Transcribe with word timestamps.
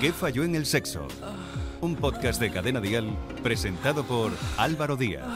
¿Qué 0.00 0.14
falló 0.14 0.44
en 0.44 0.54
el 0.54 0.64
sexo? 0.64 1.06
Un 1.82 1.94
podcast 1.94 2.40
de 2.40 2.50
Cadena 2.50 2.80
Dial 2.80 3.14
presentado 3.42 4.02
por 4.02 4.32
Álvaro 4.56 4.96
Díaz. 4.96 5.26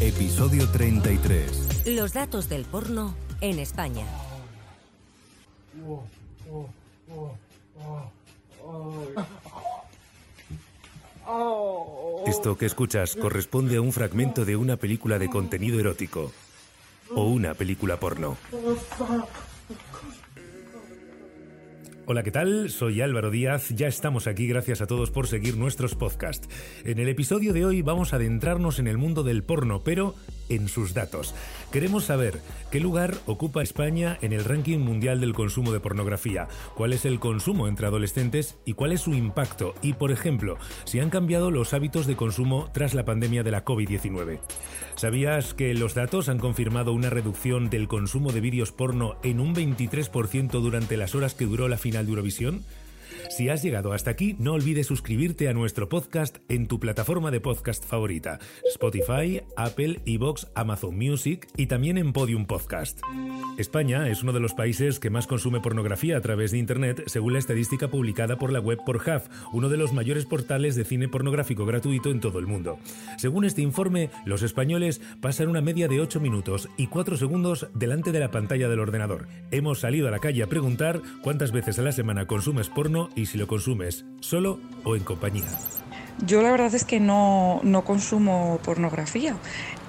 Episodio 0.00 0.66
33. 0.70 1.88
Los 1.88 2.14
datos 2.14 2.48
del 2.48 2.64
porno 2.64 3.14
en 3.42 3.58
España. 3.58 4.06
Esto 12.26 12.56
que 12.56 12.64
escuchas 12.64 13.16
corresponde 13.16 13.76
a 13.76 13.82
un 13.82 13.92
fragmento 13.92 14.46
de 14.46 14.56
una 14.56 14.78
película 14.78 15.18
de 15.18 15.28
contenido 15.28 15.78
erótico 15.78 16.32
o 17.14 17.24
una 17.24 17.52
película 17.52 18.00
porno. 18.00 18.38
Hola, 22.06 22.22
¿qué 22.22 22.30
tal? 22.30 22.68
Soy 22.68 23.00
Álvaro 23.00 23.30
Díaz, 23.30 23.70
ya 23.70 23.86
estamos 23.86 24.26
aquí, 24.26 24.46
gracias 24.46 24.82
a 24.82 24.86
todos 24.86 25.10
por 25.10 25.26
seguir 25.26 25.56
nuestros 25.56 25.94
podcasts. 25.94 26.50
En 26.84 26.98
el 26.98 27.08
episodio 27.08 27.54
de 27.54 27.64
hoy 27.64 27.80
vamos 27.80 28.12
a 28.12 28.16
adentrarnos 28.16 28.78
en 28.78 28.88
el 28.88 28.98
mundo 28.98 29.22
del 29.22 29.42
porno, 29.42 29.82
pero 29.82 30.14
en 30.48 30.68
sus 30.68 30.94
datos. 30.94 31.34
Queremos 31.72 32.04
saber 32.04 32.40
qué 32.70 32.80
lugar 32.80 33.14
ocupa 33.26 33.62
España 33.62 34.18
en 34.22 34.32
el 34.32 34.44
ranking 34.44 34.78
mundial 34.78 35.20
del 35.20 35.34
consumo 35.34 35.72
de 35.72 35.80
pornografía, 35.80 36.48
cuál 36.74 36.92
es 36.92 37.04
el 37.04 37.20
consumo 37.20 37.68
entre 37.68 37.86
adolescentes 37.86 38.56
y 38.64 38.74
cuál 38.74 38.92
es 38.92 39.02
su 39.02 39.14
impacto 39.14 39.74
y, 39.82 39.94
por 39.94 40.12
ejemplo, 40.12 40.56
si 40.84 41.00
han 41.00 41.10
cambiado 41.10 41.50
los 41.50 41.74
hábitos 41.74 42.06
de 42.06 42.16
consumo 42.16 42.70
tras 42.72 42.94
la 42.94 43.04
pandemia 43.04 43.42
de 43.42 43.50
la 43.50 43.64
COVID-19. 43.64 44.40
¿Sabías 44.96 45.54
que 45.54 45.74
los 45.74 45.94
datos 45.94 46.28
han 46.28 46.38
confirmado 46.38 46.92
una 46.92 47.10
reducción 47.10 47.70
del 47.70 47.88
consumo 47.88 48.32
de 48.32 48.40
vídeos 48.40 48.72
porno 48.72 49.16
en 49.22 49.40
un 49.40 49.54
23% 49.54 50.50
durante 50.60 50.96
las 50.96 51.14
horas 51.14 51.34
que 51.34 51.46
duró 51.46 51.68
la 51.68 51.78
final 51.78 52.06
de 52.06 52.10
Eurovisión? 52.10 52.64
Si 53.30 53.48
has 53.48 53.62
llegado 53.62 53.92
hasta 53.92 54.10
aquí, 54.10 54.36
no 54.38 54.52
olvides 54.52 54.86
suscribirte 54.86 55.48
a 55.48 55.54
nuestro 55.54 55.88
podcast 55.88 56.38
en 56.48 56.66
tu 56.66 56.78
plataforma 56.78 57.30
de 57.30 57.40
podcast 57.40 57.84
favorita, 57.84 58.38
Spotify, 58.72 59.42
Apple, 59.56 60.00
Evox, 60.06 60.48
Amazon 60.54 60.96
Music 60.96 61.48
y 61.56 61.66
también 61.66 61.98
en 61.98 62.12
Podium 62.12 62.46
Podcast. 62.46 63.00
España 63.58 64.08
es 64.08 64.22
uno 64.22 64.32
de 64.32 64.40
los 64.40 64.54
países 64.54 64.98
que 65.00 65.10
más 65.10 65.26
consume 65.26 65.60
pornografía 65.60 66.16
a 66.16 66.20
través 66.20 66.50
de 66.50 66.58
Internet, 66.58 67.04
según 67.06 67.32
la 67.32 67.38
estadística 67.38 67.88
publicada 67.88 68.36
por 68.36 68.52
la 68.52 68.60
web 68.60 68.78
Pornhub, 68.84 69.22
uno 69.52 69.68
de 69.68 69.76
los 69.76 69.92
mayores 69.92 70.26
portales 70.26 70.74
de 70.74 70.84
cine 70.84 71.08
pornográfico 71.08 71.66
gratuito 71.66 72.10
en 72.10 72.20
todo 72.20 72.38
el 72.38 72.46
mundo. 72.46 72.78
Según 73.18 73.44
este 73.44 73.62
informe, 73.62 74.10
los 74.24 74.42
españoles 74.42 75.00
pasan 75.20 75.48
una 75.48 75.60
media 75.60 75.88
de 75.88 76.00
8 76.00 76.20
minutos 76.20 76.68
y 76.76 76.88
4 76.88 77.16
segundos 77.16 77.68
delante 77.74 78.12
de 78.12 78.20
la 78.20 78.30
pantalla 78.30 78.68
del 78.68 78.80
ordenador. 78.80 79.28
Hemos 79.50 79.80
salido 79.80 80.08
a 80.08 80.10
la 80.10 80.18
calle 80.18 80.42
a 80.42 80.48
preguntar 80.48 81.00
cuántas 81.22 81.52
veces 81.52 81.78
a 81.78 81.82
la 81.82 81.92
semana 81.92 82.26
consumes 82.26 82.68
porno 82.68 83.08
y 83.14 83.26
si 83.26 83.38
lo 83.38 83.46
consumes 83.46 84.04
solo 84.20 84.60
o 84.84 84.96
en 84.96 85.04
compañía. 85.04 85.48
Yo 86.24 86.42
la 86.42 86.52
verdad 86.52 86.72
es 86.74 86.84
que 86.84 87.00
no, 87.00 87.60
no 87.64 87.84
consumo 87.84 88.60
pornografía, 88.64 89.36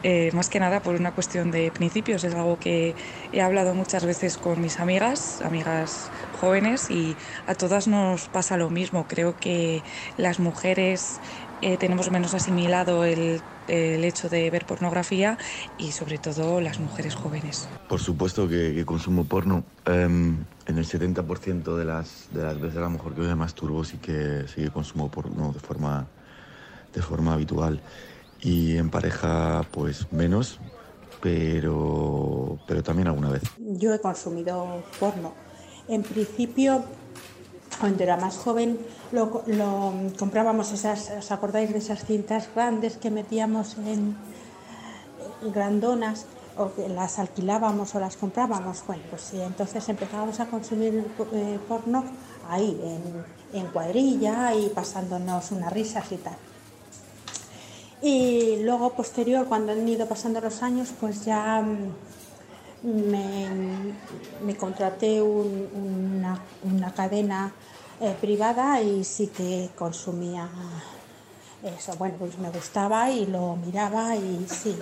eh, 0.01 0.31
más 0.33 0.49
que 0.49 0.59
nada 0.59 0.81
por 0.81 0.95
una 0.95 1.11
cuestión 1.11 1.51
de 1.51 1.71
principios. 1.71 2.23
Es 2.23 2.33
algo 2.33 2.57
que 2.57 2.95
he 3.31 3.41
hablado 3.41 3.75
muchas 3.75 4.05
veces 4.05 4.37
con 4.37 4.59
mis 4.59 4.79
amigas, 4.79 5.41
amigas 5.43 6.09
jóvenes, 6.41 6.89
y 6.89 7.15
a 7.45 7.53
todas 7.53 7.87
nos 7.87 8.27
pasa 8.27 8.57
lo 8.57 8.71
mismo. 8.71 9.05
Creo 9.07 9.37
que 9.37 9.83
las 10.17 10.39
mujeres 10.39 11.19
eh, 11.61 11.77
tenemos 11.77 12.09
menos 12.09 12.33
asimilado 12.33 13.05
el, 13.05 13.41
el, 13.67 14.03
hecho 14.03 14.29
de 14.29 14.49
ver 14.49 14.65
pornografía 14.65 15.37
y 15.77 15.91
sobre 15.91 16.17
todo 16.17 16.61
las 16.61 16.79
mujeres 16.79 17.15
jóvenes. 17.15 17.67
Por 17.87 17.99
supuesto 17.99 18.47
que, 18.47 18.73
que 18.73 18.85
consumo 18.85 19.25
porno. 19.25 19.63
Um, 19.87 20.37
en 20.67 20.77
el 20.77 20.85
70% 20.85 21.75
de 21.75 21.85
las, 21.85 22.27
de 22.31 22.43
las 22.43 22.59
veces 22.59 22.77
a 22.77 22.81
lo 22.81 22.89
mejor 22.89 23.13
que 23.13 23.21
me 23.21 23.35
masturbo 23.35 23.83
sí 23.83 23.97
que, 23.97 24.45
sí 24.47 24.63
que 24.63 24.71
consumo 24.71 25.09
porno 25.11 25.51
de 25.53 25.59
forma, 25.59 26.07
de 26.93 27.01
forma 27.01 27.33
habitual. 27.33 27.81
Y 28.41 28.77
en 28.77 28.89
pareja 28.89 29.63
pues 29.71 30.11
menos, 30.11 30.59
pero, 31.21 32.59
pero 32.67 32.83
también 32.83 33.07
alguna 33.07 33.29
vez. 33.29 33.43
Yo 33.57 33.93
he 33.93 33.99
consumido 33.99 34.83
porno. 34.99 35.33
En 35.87 36.01
principio 36.01 36.83
cuando 37.79 38.03
era 38.03 38.17
más 38.17 38.37
joven 38.37 38.79
lo, 39.11 39.43
comprábamos 40.17 40.71
esas, 40.71 41.11
¿os 41.17 41.31
acordáis 41.31 41.71
de 41.71 41.79
esas 41.79 42.05
cintas 42.05 42.49
grandes 42.53 42.97
que 42.97 43.11
metíamos 43.11 43.77
en, 43.77 44.15
grandonas 45.53 46.25
o 46.57 46.71
que 46.73 46.87
las 46.87 47.19
alquilábamos 47.19 47.95
o 47.95 47.99
las 47.99 48.17
comprábamos? 48.17 48.83
Bueno, 48.87 49.03
pues 49.09 49.33
entonces 49.33 49.87
empezábamos 49.89 50.39
a 50.39 50.47
consumir 50.47 51.05
eh, 51.33 51.59
porno 51.67 52.05
ahí, 52.49 52.79
en, 52.83 53.59
en 53.59 53.67
cuadrilla 53.67 54.53
y 54.55 54.69
pasándonos 54.69 55.51
unas 55.51 55.71
risas 55.71 56.11
y 56.11 56.17
tal. 56.17 56.37
Y 58.01 58.57
luego, 58.61 58.91
posterior, 58.93 59.47
cuando 59.47 59.71
han 59.71 59.87
ido 59.87 60.07
pasando 60.07 60.39
los 60.41 60.61
años, 60.61 60.93
pues 60.99 61.25
ya 61.25 61.65
me, 62.85 63.47
me 64.43 64.55
contraté 64.55 65.21
un, 65.21 65.69
una, 66.17 66.39
una, 66.63 66.93
cadena 66.93 67.51
eh, 67.99 68.15
privada 68.19 68.81
y 68.81 69.03
sí 69.03 69.27
que 69.27 69.69
consumía 69.75 70.47
eso. 71.63 71.93
Bueno, 71.97 72.15
pues 72.19 72.37
me 72.37 72.49
gustaba 72.49 73.11
y 73.11 73.25
lo 73.25 73.55
miraba 73.55 74.15
y 74.15 74.45
sí. 74.47 74.77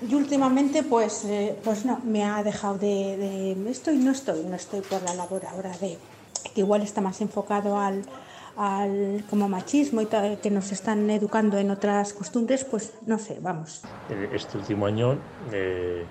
Y 0.00 0.14
últimamente, 0.14 0.84
pues, 0.84 1.24
eh, 1.24 1.58
pues 1.64 1.84
no, 1.84 2.00
me 2.04 2.24
ha 2.24 2.42
dejado 2.44 2.78
de, 2.78 3.56
de. 3.56 3.70
Estoy, 3.70 3.96
no 3.96 4.12
estoy, 4.12 4.44
no 4.44 4.54
estoy 4.54 4.80
por 4.80 5.02
la 5.02 5.14
labor 5.14 5.44
ahora 5.46 5.76
de. 5.78 5.98
que 6.54 6.60
igual 6.60 6.82
está 6.82 7.00
más 7.00 7.20
enfocado 7.20 7.78
al 7.78 8.04
al 8.58 9.24
como 9.30 9.48
machismo 9.48 10.02
y 10.02 10.06
que 10.06 10.50
nos 10.50 10.72
están 10.72 11.08
educando 11.10 11.58
en 11.58 11.70
otras 11.70 12.12
costumbres, 12.12 12.64
pues 12.64 12.92
no 13.06 13.18
sé, 13.18 13.38
vamos. 13.40 13.84
Este 14.32 14.58
último 14.58 14.86
año 14.86 15.16
eh, 15.52 16.04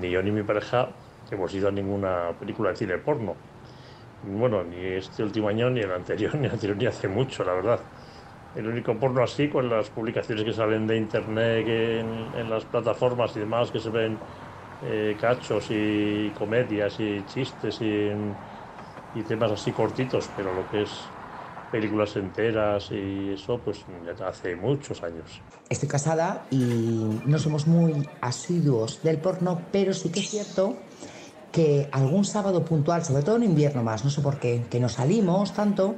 ni 0.00 0.10
yo 0.10 0.22
ni 0.22 0.30
mi 0.30 0.44
pareja 0.44 0.88
hemos 1.30 1.52
ido 1.54 1.68
a 1.68 1.70
ninguna 1.72 2.30
película 2.38 2.70
de 2.70 2.76
cine 2.76 2.98
porno. 2.98 3.34
Bueno, 4.22 4.62
ni 4.62 4.76
este 4.76 5.22
último 5.22 5.48
año, 5.48 5.68
ni 5.70 5.80
el 5.80 5.90
anterior, 5.92 6.34
ni 6.36 6.46
el 6.46 6.52
anterior, 6.52 6.76
ni 6.76 6.86
hace 6.86 7.08
mucho, 7.08 7.44
la 7.44 7.54
verdad. 7.54 7.80
El 8.54 8.66
único 8.66 8.94
porno 8.94 9.22
así, 9.22 9.48
con 9.48 9.68
las 9.68 9.90
publicaciones 9.90 10.44
que 10.44 10.52
salen 10.52 10.86
de 10.86 10.96
internet, 10.96 11.66
en, 11.66 12.40
en, 12.40 12.50
las 12.50 12.64
plataformas 12.64 13.36
y 13.36 13.40
demás, 13.40 13.70
que 13.70 13.78
se 13.78 13.90
ven 13.90 14.16
eh, 14.84 15.16
cachos 15.20 15.66
y 15.70 16.30
comedias 16.38 16.98
y 16.98 17.24
chistes 17.26 17.80
y, 17.80 18.10
y 19.14 19.22
temas 19.22 19.52
así 19.52 19.72
cortitos, 19.72 20.30
pero 20.36 20.52
lo 20.54 20.68
que 20.70 20.82
es 20.82 21.17
películas 21.70 22.16
enteras 22.16 22.90
y 22.90 23.32
eso, 23.34 23.58
pues 23.64 23.84
hace 24.24 24.56
muchos 24.56 25.02
años. 25.02 25.40
Estoy 25.68 25.88
casada 25.88 26.46
y 26.50 27.20
no 27.26 27.38
somos 27.38 27.66
muy 27.66 28.08
asiduos 28.20 29.02
del 29.02 29.18
porno, 29.18 29.60
pero 29.72 29.92
sí 29.94 30.10
que 30.10 30.20
es 30.20 30.30
cierto 30.30 30.76
que 31.52 31.88
algún 31.92 32.24
sábado 32.24 32.64
puntual, 32.64 33.04
sobre 33.04 33.22
todo 33.22 33.36
en 33.36 33.44
invierno 33.44 33.82
más, 33.82 34.04
no 34.04 34.10
sé 34.10 34.20
por 34.20 34.38
qué, 34.38 34.64
que 34.70 34.80
nos 34.80 34.92
salimos 34.92 35.54
tanto, 35.54 35.96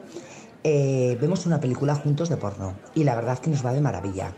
eh, 0.62 1.16
vemos 1.20 1.46
una 1.46 1.60
película 1.60 1.94
juntos 1.94 2.28
de 2.28 2.36
porno 2.36 2.74
y 2.94 3.04
la 3.04 3.14
verdad 3.14 3.38
que 3.38 3.50
nos 3.50 3.64
va 3.64 3.72
de 3.72 3.80
maravilla. 3.80 4.32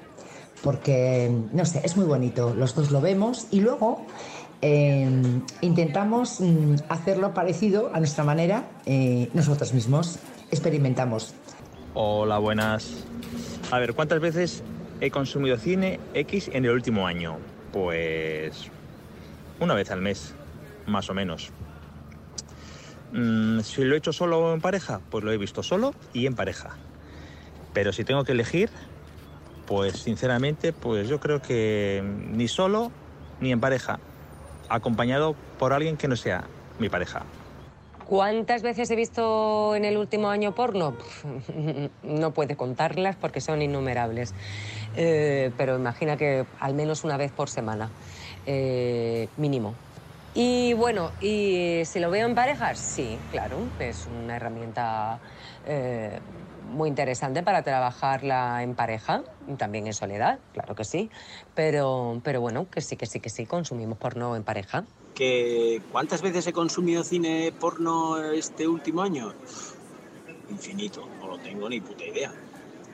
Porque, 0.62 1.30
no 1.52 1.64
sé, 1.64 1.80
es 1.84 1.96
muy 1.96 2.06
bonito, 2.06 2.54
los 2.54 2.74
dos 2.74 2.92
lo 2.92 3.00
vemos 3.00 3.48
y 3.50 3.60
luego 3.60 4.06
eh, 4.60 5.10
intentamos 5.60 6.40
mm, 6.40 6.74
hacerlo 6.88 7.34
parecido 7.34 7.90
a 7.92 7.98
nuestra 7.98 8.22
manera 8.22 8.70
eh, 8.86 9.28
nosotros 9.34 9.74
mismos 9.74 10.20
experimentamos. 10.52 11.34
Hola, 11.94 12.38
buenas. 12.38 13.04
A 13.70 13.78
ver, 13.78 13.94
¿cuántas 13.94 14.20
veces 14.20 14.62
he 15.00 15.10
consumido 15.10 15.56
cine 15.56 15.98
X 16.14 16.50
en 16.52 16.66
el 16.66 16.72
último 16.72 17.06
año? 17.06 17.38
Pues 17.72 18.70
una 19.60 19.74
vez 19.74 19.90
al 19.90 20.02
mes, 20.02 20.34
más 20.86 21.08
o 21.08 21.14
menos. 21.14 21.50
Mm, 23.12 23.60
si 23.60 23.82
lo 23.82 23.94
he 23.94 23.98
hecho 23.98 24.12
solo 24.12 24.40
o 24.40 24.54
en 24.54 24.60
pareja, 24.60 25.00
pues 25.10 25.24
lo 25.24 25.32
he 25.32 25.38
visto 25.38 25.62
solo 25.62 25.94
y 26.12 26.26
en 26.26 26.34
pareja. 26.34 26.76
Pero 27.72 27.94
si 27.94 28.04
tengo 28.04 28.24
que 28.24 28.32
elegir, 28.32 28.68
pues 29.66 30.00
sinceramente, 30.00 30.74
pues 30.74 31.08
yo 31.08 31.18
creo 31.18 31.40
que 31.40 32.04
ni 32.30 32.46
solo 32.46 32.92
ni 33.40 33.52
en 33.52 33.60
pareja, 33.60 34.00
acompañado 34.68 35.34
por 35.58 35.72
alguien 35.72 35.96
que 35.96 36.08
no 36.08 36.16
sea 36.16 36.44
mi 36.78 36.90
pareja. 36.90 37.24
¿Cuántas 38.12 38.60
veces 38.60 38.90
he 38.90 38.94
visto 38.94 39.74
en 39.74 39.86
el 39.86 39.96
último 39.96 40.28
año 40.28 40.54
porno? 40.54 40.98
No 42.02 42.34
puede 42.34 42.58
contarlas 42.58 43.16
porque 43.16 43.40
son 43.40 43.62
innumerables. 43.62 44.34
Eh, 44.92 45.54
pero 45.56 45.76
imagina 45.76 46.18
que 46.18 46.46
al 46.58 46.74
menos 46.74 47.04
una 47.04 47.16
vez 47.16 47.32
por 47.32 47.48
semana, 47.48 47.94
eh, 48.44 49.32
mínimo. 49.36 49.78
Y 50.34 50.74
bueno, 50.74 51.14
¿y 51.20 51.84
si 51.86 52.00
lo 52.00 52.10
veo 52.10 52.26
en 52.26 52.34
parejas? 52.34 52.80
Sí, 52.80 53.24
claro, 53.30 53.72
es 53.78 54.06
una 54.06 54.36
herramienta 54.36 55.22
eh, 55.64 56.20
muy 56.60 56.90
interesante 56.90 57.42
para 57.42 57.62
trabajarla 57.62 58.62
en 58.62 58.74
pareja, 58.74 59.24
también 59.56 59.86
en 59.86 59.94
soledad, 59.94 60.40
claro 60.52 60.74
que 60.74 60.84
sí. 60.84 61.10
Pero, 61.54 62.20
pero 62.22 62.42
bueno, 62.42 62.68
que 62.68 62.82
sí, 62.82 62.98
que 62.98 63.06
sí, 63.06 63.20
que 63.20 63.30
sí, 63.30 63.46
consumimos 63.46 63.96
porno 63.96 64.36
en 64.36 64.44
pareja. 64.44 64.86
Que, 65.14 65.82
¿Cuántas 65.92 66.22
veces 66.22 66.46
he 66.46 66.52
consumido 66.52 67.04
cine 67.04 67.52
porno 67.58 68.18
este 68.32 68.66
último 68.66 69.02
año? 69.02 69.32
infinito, 70.52 71.08
no 71.20 71.28
lo 71.28 71.38
tengo 71.38 71.68
ni 71.68 71.80
puta 71.80 72.04
idea. 72.04 72.32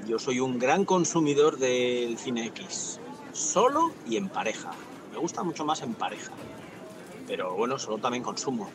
Yo 0.06 0.18
soy 0.18 0.40
un 0.40 0.58
gran 0.58 0.84
consumidor 0.84 1.58
del 1.58 2.16
cine 2.18 2.46
X, 2.46 3.00
solo 3.32 3.92
y 4.06 4.16
en 4.16 4.28
pareja. 4.28 4.70
Me 5.12 5.18
gusta 5.18 5.42
mucho 5.42 5.64
más 5.64 5.82
en 5.82 5.94
pareja, 5.94 6.32
pero 7.26 7.54
bueno, 7.54 7.78
solo 7.78 7.98
también 7.98 8.22
consumo. 8.22 8.70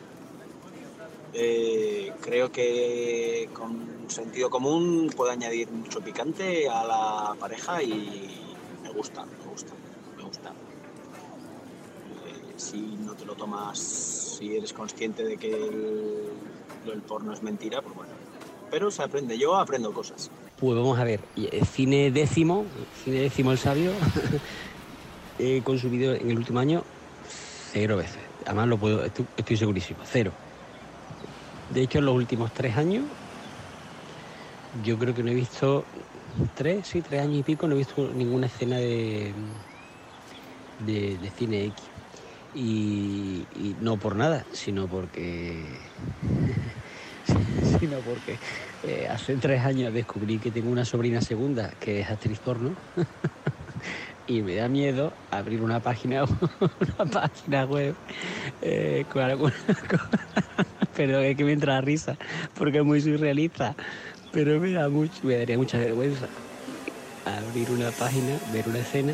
Eh, 1.32 2.12
creo 2.20 2.52
que 2.52 3.48
con 3.52 4.04
sentido 4.08 4.50
común 4.50 5.10
puedo 5.16 5.32
añadir 5.32 5.68
mucho 5.70 6.00
picante 6.00 6.68
a 6.68 6.84
la 6.84 7.36
pareja 7.40 7.82
y 7.82 8.30
me 8.82 8.90
gusta, 8.90 9.24
me 9.24 9.50
gusta, 9.50 9.72
me 10.16 10.22
gusta. 10.22 10.50
Eh, 10.50 12.52
si 12.64 12.78
no 13.04 13.14
te 13.14 13.24
lo 13.24 13.34
tomas, 13.34 13.78
si 13.78 14.56
eres 14.56 14.72
consciente 14.72 15.24
de 15.24 15.36
que 15.36 15.52
el, 15.52 16.30
el 16.92 17.02
porno 17.02 17.32
es 17.32 17.42
mentira, 17.42 17.82
pues 17.82 17.94
bueno. 17.94 18.12
Pero 18.70 18.90
se 18.90 19.02
aprende, 19.02 19.38
yo 19.38 19.56
aprendo 19.56 19.92
cosas. 19.92 20.30
Pues 20.58 20.76
vamos 20.76 20.98
a 20.98 21.04
ver, 21.04 21.20
cine 21.70 22.10
décimo, 22.10 22.64
cine 23.04 23.20
décimo 23.20 23.52
el 23.52 23.58
sabio, 23.58 23.92
he 25.38 25.62
consumido 25.62 26.14
en 26.14 26.30
el 26.30 26.38
último 26.38 26.60
año 26.60 26.82
cero 27.72 27.96
veces. 27.96 28.18
Además 28.46 28.68
lo 28.68 28.78
puedo, 28.78 29.04
estoy, 29.04 29.26
estoy 29.36 29.56
segurísimo, 29.56 30.00
cero. 30.04 30.32
De 31.72 31.82
hecho, 31.82 31.98
en 31.98 32.06
los 32.06 32.14
últimos 32.14 32.52
tres 32.52 32.76
años, 32.76 33.04
yo 34.84 34.98
creo 34.98 35.14
que 35.14 35.22
no 35.22 35.30
he 35.30 35.34
visto, 35.34 35.84
tres, 36.54 36.86
sí, 36.86 37.00
tres 37.02 37.22
años 37.22 37.38
y 37.38 37.42
pico, 37.42 37.66
no 37.66 37.74
he 37.74 37.78
visto 37.78 38.10
ninguna 38.14 38.46
escena 38.46 38.78
de, 38.78 39.32
de, 40.86 41.30
cine 41.36 41.64
X. 41.66 41.93
Y, 42.54 43.46
no 43.80 43.96
por 43.96 44.16
nada, 44.16 44.44
sino 44.52 44.86
porque, 44.86 45.64
sino 47.80 47.98
porque 47.98 48.38
eh, 48.84 49.08
hace 49.10 49.36
tres 49.36 49.62
años 49.62 49.92
descubrí 49.92 50.38
que 50.38 50.50
tengo 50.50 50.70
una 50.70 50.84
sobrina 50.84 51.20
segunda 51.20 51.70
que 51.80 52.00
es 52.00 52.10
actriz 52.10 52.38
porno. 52.38 52.74
y 54.26 54.42
me 54.42 54.54
da 54.54 54.68
miedo 54.68 55.12
abrir 55.30 55.62
una 55.62 55.80
página, 55.80 56.24
una 56.98 57.10
página 57.10 57.64
web 57.64 57.94
eh, 58.62 59.04
con 59.12 59.22
alguna 59.22 59.54
pero 60.96 61.20
es 61.20 61.36
que 61.36 61.44
me 61.44 61.52
entra 61.52 61.80
risa 61.80 62.16
porque 62.54 62.78
es 62.78 62.84
muy 62.84 63.00
surrealista. 63.00 63.74
Pero 64.32 64.58
me 64.60 64.72
da 64.72 64.88
mucho, 64.88 65.14
me 65.22 65.36
daría 65.36 65.56
mucha 65.56 65.78
vergüenza 65.78 66.26
abrir 67.24 67.70
una 67.70 67.90
página, 67.92 68.36
ver 68.52 68.68
una 68.68 68.80
escena 68.80 69.12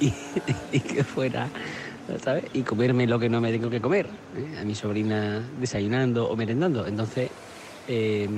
y, 0.00 0.80
que 0.80 1.04
fuera, 1.04 1.48
Y 2.52 2.64
comerme 2.64 3.06
lo 3.06 3.18
que 3.18 3.28
no 3.28 3.40
me 3.40 3.52
tengo 3.52 3.70
que 3.70 3.80
comer. 3.80 4.10
¿eh? 4.34 4.56
A 4.58 4.64
mi 4.64 4.74
sobrina 4.74 5.50
desayunando 5.52 6.28
o 6.28 6.36
merendando. 6.36 6.86
Entonces, 6.86 7.30
eh, 7.86 8.28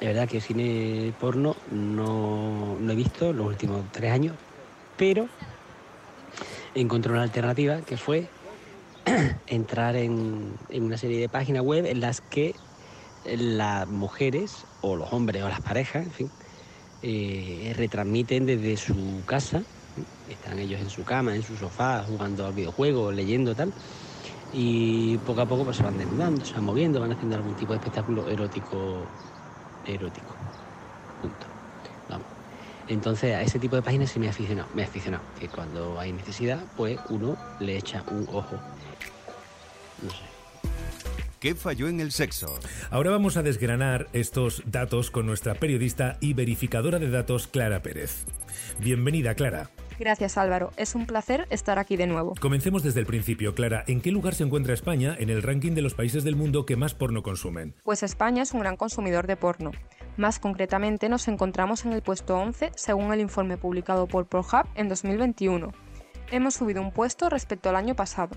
es 0.00 0.06
verdad 0.08 0.28
que 0.28 0.40
cine 0.40 1.14
porno 1.18 1.56
no, 1.70 2.76
no 2.78 2.92
he 2.92 2.96
visto 2.96 3.30
en 3.30 3.36
los 3.36 3.46
últimos 3.46 3.86
tres 3.90 4.12
años, 4.12 4.38
pero 4.96 5.28
encontré 6.74 7.12
una 7.12 7.22
alternativa 7.22 7.82
que 7.82 7.96
fue 7.96 8.30
entrar 9.46 9.96
en, 9.96 10.58
una 10.68 10.96
serie 10.96 11.20
de 11.20 11.28
páginas 11.28 11.62
web 11.62 11.86
en 11.86 12.00
las 12.00 12.20
que 12.20 12.60
las 13.24 13.88
mujeres 13.88 14.66
o 14.80 14.96
los 14.96 15.12
hombres 15.12 15.42
o 15.42 15.48
las 15.48 15.60
parejas, 15.60 16.06
en 16.06 16.12
fin, 16.12 16.32
eh, 17.02 17.72
retransmiten 17.76 18.46
desde 18.46 18.76
su 18.76 19.22
casa, 19.26 19.64
están 20.28 20.58
ellos 20.58 20.80
en 20.80 20.90
su 20.90 21.04
cama, 21.04 21.34
en 21.34 21.42
su 21.42 21.56
sofá, 21.56 22.04
jugando 22.04 22.46
al 22.46 22.52
videojuego, 22.52 23.12
leyendo 23.12 23.54
tal, 23.54 23.72
y 24.52 25.16
poco 25.18 25.40
a 25.40 25.46
poco 25.46 25.64
pues, 25.64 25.76
se 25.76 25.82
van 25.82 25.98
desnudando, 25.98 26.44
se 26.44 26.54
van 26.54 26.64
moviendo, 26.64 27.00
van 27.00 27.12
haciendo 27.12 27.36
algún 27.36 27.54
tipo 27.54 27.72
de 27.72 27.78
espectáculo 27.78 28.28
erótico, 28.28 29.06
erótico. 29.86 30.34
Punto. 31.20 31.46
Vamos. 32.08 32.26
Entonces 32.88 33.34
a 33.34 33.42
ese 33.42 33.58
tipo 33.58 33.76
de 33.76 33.82
páginas 33.82 34.10
sí 34.10 34.18
me 34.18 34.26
ha 34.26 34.30
aficionado, 34.30 34.68
me 34.74 34.82
ha 34.82 34.86
aficionado, 34.86 35.22
que 35.38 35.48
cuando 35.48 35.98
hay 35.98 36.12
necesidad, 36.12 36.60
pues 36.76 36.98
uno 37.08 37.36
le 37.60 37.76
echa 37.76 38.04
un 38.10 38.26
ojo 38.32 38.58
¿Qué 41.42 41.56
falló 41.56 41.88
en 41.88 41.98
el 41.98 42.12
sexo? 42.12 42.58
Ahora 42.90 43.10
vamos 43.10 43.36
a 43.36 43.42
desgranar 43.42 44.06
estos 44.12 44.62
datos 44.64 45.10
con 45.10 45.26
nuestra 45.26 45.54
periodista 45.54 46.16
y 46.20 46.34
verificadora 46.34 47.00
de 47.00 47.10
datos, 47.10 47.48
Clara 47.48 47.82
Pérez. 47.82 48.26
Bienvenida, 48.78 49.34
Clara. 49.34 49.68
Gracias 50.02 50.36
Álvaro, 50.36 50.72
es 50.76 50.96
un 50.96 51.06
placer 51.06 51.46
estar 51.50 51.78
aquí 51.78 51.96
de 51.96 52.08
nuevo. 52.08 52.34
Comencemos 52.40 52.82
desde 52.82 52.98
el 52.98 53.06
principio, 53.06 53.54
Clara. 53.54 53.84
¿En 53.86 54.00
qué 54.00 54.10
lugar 54.10 54.34
se 54.34 54.42
encuentra 54.42 54.74
España 54.74 55.14
en 55.16 55.30
el 55.30 55.44
ranking 55.44 55.74
de 55.74 55.82
los 55.82 55.94
países 55.94 56.24
del 56.24 56.34
mundo 56.34 56.66
que 56.66 56.74
más 56.74 56.92
porno 56.92 57.22
consumen? 57.22 57.76
Pues 57.84 58.02
España 58.02 58.42
es 58.42 58.52
un 58.52 58.58
gran 58.58 58.76
consumidor 58.76 59.28
de 59.28 59.36
porno. 59.36 59.70
Más 60.16 60.40
concretamente 60.40 61.08
nos 61.08 61.28
encontramos 61.28 61.84
en 61.84 61.92
el 61.92 62.02
puesto 62.02 62.36
11 62.36 62.72
según 62.74 63.12
el 63.12 63.20
informe 63.20 63.58
publicado 63.58 64.08
por 64.08 64.26
ProHub 64.26 64.66
en 64.74 64.88
2021. 64.88 65.70
Hemos 66.32 66.54
subido 66.54 66.82
un 66.82 66.90
puesto 66.90 67.30
respecto 67.30 67.68
al 67.68 67.76
año 67.76 67.94
pasado. 67.94 68.34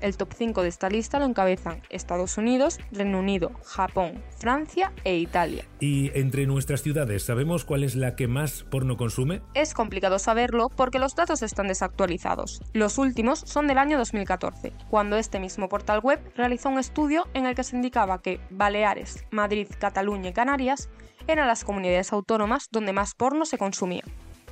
El 0.00 0.16
top 0.16 0.32
5 0.32 0.62
de 0.62 0.68
esta 0.68 0.88
lista 0.88 1.18
lo 1.18 1.24
encabezan 1.24 1.82
Estados 1.90 2.38
Unidos, 2.38 2.78
Reino 2.92 3.18
Unido, 3.18 3.50
Japón, 3.64 4.22
Francia 4.38 4.92
e 5.04 5.16
Italia. 5.16 5.64
¿Y 5.80 6.16
entre 6.18 6.46
nuestras 6.46 6.82
ciudades 6.82 7.24
sabemos 7.24 7.64
cuál 7.64 7.82
es 7.82 7.96
la 7.96 8.14
que 8.14 8.28
más 8.28 8.62
porno 8.62 8.96
consume? 8.96 9.42
Es 9.54 9.74
complicado 9.74 10.18
saberlo 10.18 10.68
porque 10.68 10.98
los 10.98 11.16
datos 11.16 11.42
están 11.42 11.68
desactualizados. 11.68 12.62
Los 12.72 12.98
últimos 12.98 13.40
son 13.40 13.66
del 13.66 13.78
año 13.78 13.98
2014, 13.98 14.72
cuando 14.88 15.16
este 15.16 15.40
mismo 15.40 15.68
portal 15.68 16.00
web 16.00 16.20
realizó 16.36 16.68
un 16.68 16.78
estudio 16.78 17.26
en 17.34 17.46
el 17.46 17.54
que 17.54 17.64
se 17.64 17.76
indicaba 17.76 18.22
que 18.22 18.40
Baleares, 18.50 19.24
Madrid, 19.30 19.68
Cataluña 19.78 20.30
y 20.30 20.32
Canarias 20.32 20.88
eran 21.26 21.48
las 21.48 21.64
comunidades 21.64 22.12
autónomas 22.12 22.68
donde 22.70 22.92
más 22.92 23.14
porno 23.14 23.44
se 23.44 23.58
consumía. 23.58 24.02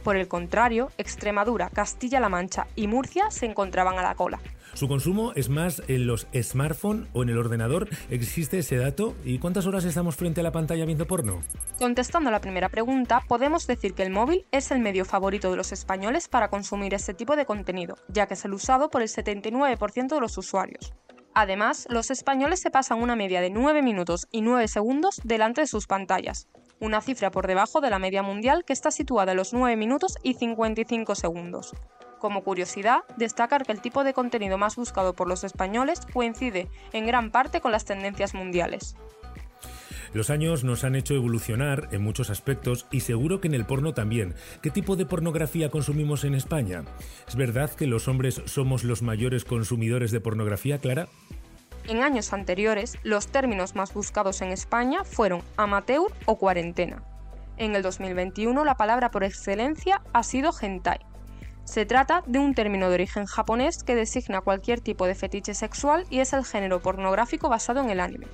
Por 0.06 0.16
el 0.16 0.28
contrario, 0.28 0.92
Extremadura, 0.98 1.68
Castilla-La 1.68 2.28
Mancha 2.28 2.68
y 2.76 2.86
Murcia 2.86 3.28
se 3.32 3.44
encontraban 3.44 3.98
a 3.98 4.02
la 4.02 4.14
cola. 4.14 4.38
¿Su 4.72 4.86
consumo 4.86 5.32
es 5.32 5.48
más 5.48 5.82
en 5.88 6.06
los 6.06 6.28
smartphones 6.32 7.08
o 7.12 7.24
en 7.24 7.30
el 7.30 7.38
ordenador? 7.38 7.88
¿Existe 8.08 8.60
ese 8.60 8.76
dato? 8.76 9.16
¿Y 9.24 9.40
cuántas 9.40 9.66
horas 9.66 9.84
estamos 9.84 10.14
frente 10.14 10.42
a 10.42 10.44
la 10.44 10.52
pantalla 10.52 10.84
viendo 10.84 11.08
porno? 11.08 11.40
Contestando 11.80 12.28
a 12.28 12.32
la 12.32 12.40
primera 12.40 12.68
pregunta, 12.68 13.20
podemos 13.26 13.66
decir 13.66 13.94
que 13.94 14.04
el 14.04 14.10
móvil 14.10 14.46
es 14.52 14.70
el 14.70 14.78
medio 14.78 15.04
favorito 15.04 15.50
de 15.50 15.56
los 15.56 15.72
españoles 15.72 16.28
para 16.28 16.50
consumir 16.50 16.94
este 16.94 17.12
tipo 17.12 17.34
de 17.34 17.44
contenido, 17.44 17.96
ya 18.06 18.28
que 18.28 18.34
es 18.34 18.44
el 18.44 18.54
usado 18.54 18.90
por 18.90 19.02
el 19.02 19.08
79% 19.08 20.06
de 20.14 20.20
los 20.20 20.38
usuarios. 20.38 20.94
Además, 21.34 21.88
los 21.90 22.12
españoles 22.12 22.60
se 22.60 22.70
pasan 22.70 23.02
una 23.02 23.16
media 23.16 23.40
de 23.40 23.50
9 23.50 23.82
minutos 23.82 24.28
y 24.30 24.42
9 24.42 24.68
segundos 24.68 25.20
delante 25.24 25.62
de 25.62 25.66
sus 25.66 25.88
pantallas, 25.88 26.46
una 26.80 27.00
cifra 27.00 27.30
por 27.30 27.46
debajo 27.46 27.80
de 27.80 27.90
la 27.90 27.98
media 27.98 28.22
mundial 28.22 28.64
que 28.64 28.72
está 28.72 28.90
situada 28.90 29.32
en 29.32 29.38
los 29.38 29.52
9 29.52 29.76
minutos 29.76 30.18
y 30.22 30.34
55 30.34 31.14
segundos. 31.14 31.74
Como 32.18 32.42
curiosidad, 32.42 33.00
destacar 33.16 33.64
que 33.64 33.72
el 33.72 33.80
tipo 33.80 34.04
de 34.04 34.14
contenido 34.14 34.58
más 34.58 34.76
buscado 34.76 35.14
por 35.14 35.28
los 35.28 35.44
españoles 35.44 36.00
coincide 36.12 36.68
en 36.92 37.06
gran 37.06 37.30
parte 37.30 37.60
con 37.60 37.72
las 37.72 37.84
tendencias 37.84 38.34
mundiales. 38.34 38.96
Los 40.16 40.30
años 40.30 40.64
nos 40.64 40.82
han 40.84 40.94
hecho 40.94 41.14
evolucionar 41.14 41.88
en 41.92 42.02
muchos 42.02 42.30
aspectos 42.30 42.86
y 42.90 43.00
seguro 43.00 43.40
que 43.40 43.48
en 43.48 43.54
el 43.54 43.66
porno 43.66 43.92
también. 43.92 44.34
¿Qué 44.62 44.70
tipo 44.70 44.96
de 44.96 45.04
pornografía 45.04 45.68
consumimos 45.68 46.24
en 46.24 46.34
España? 46.34 46.84
¿Es 47.28 47.36
verdad 47.36 47.70
que 47.70 47.86
los 47.86 48.08
hombres 48.08 48.40
somos 48.46 48.82
los 48.82 49.02
mayores 49.02 49.44
consumidores 49.44 50.12
de 50.12 50.20
pornografía, 50.20 50.78
Clara? 50.78 51.08
En 51.88 52.02
años 52.02 52.32
anteriores, 52.32 52.98
los 53.04 53.28
términos 53.28 53.76
más 53.76 53.94
buscados 53.94 54.42
en 54.42 54.50
España 54.50 55.04
fueron 55.04 55.42
amateur 55.56 56.12
o 56.24 56.36
cuarentena. 56.36 57.04
En 57.58 57.76
el 57.76 57.82
2021, 57.82 58.64
la 58.64 58.76
palabra 58.76 59.12
por 59.12 59.22
excelencia 59.22 60.02
ha 60.12 60.24
sido 60.24 60.50
hentai. 60.60 60.98
Se 61.62 61.86
trata 61.86 62.24
de 62.26 62.40
un 62.40 62.54
término 62.54 62.88
de 62.88 62.94
origen 62.94 63.26
japonés 63.26 63.84
que 63.84 63.94
designa 63.94 64.40
cualquier 64.40 64.80
tipo 64.80 65.06
de 65.06 65.14
fetiche 65.14 65.54
sexual 65.54 66.06
y 66.10 66.18
es 66.18 66.32
el 66.32 66.44
género 66.44 66.82
pornográfico 66.82 67.48
basado 67.48 67.80
en 67.80 67.90
el 67.90 68.00
anime. 68.00 68.26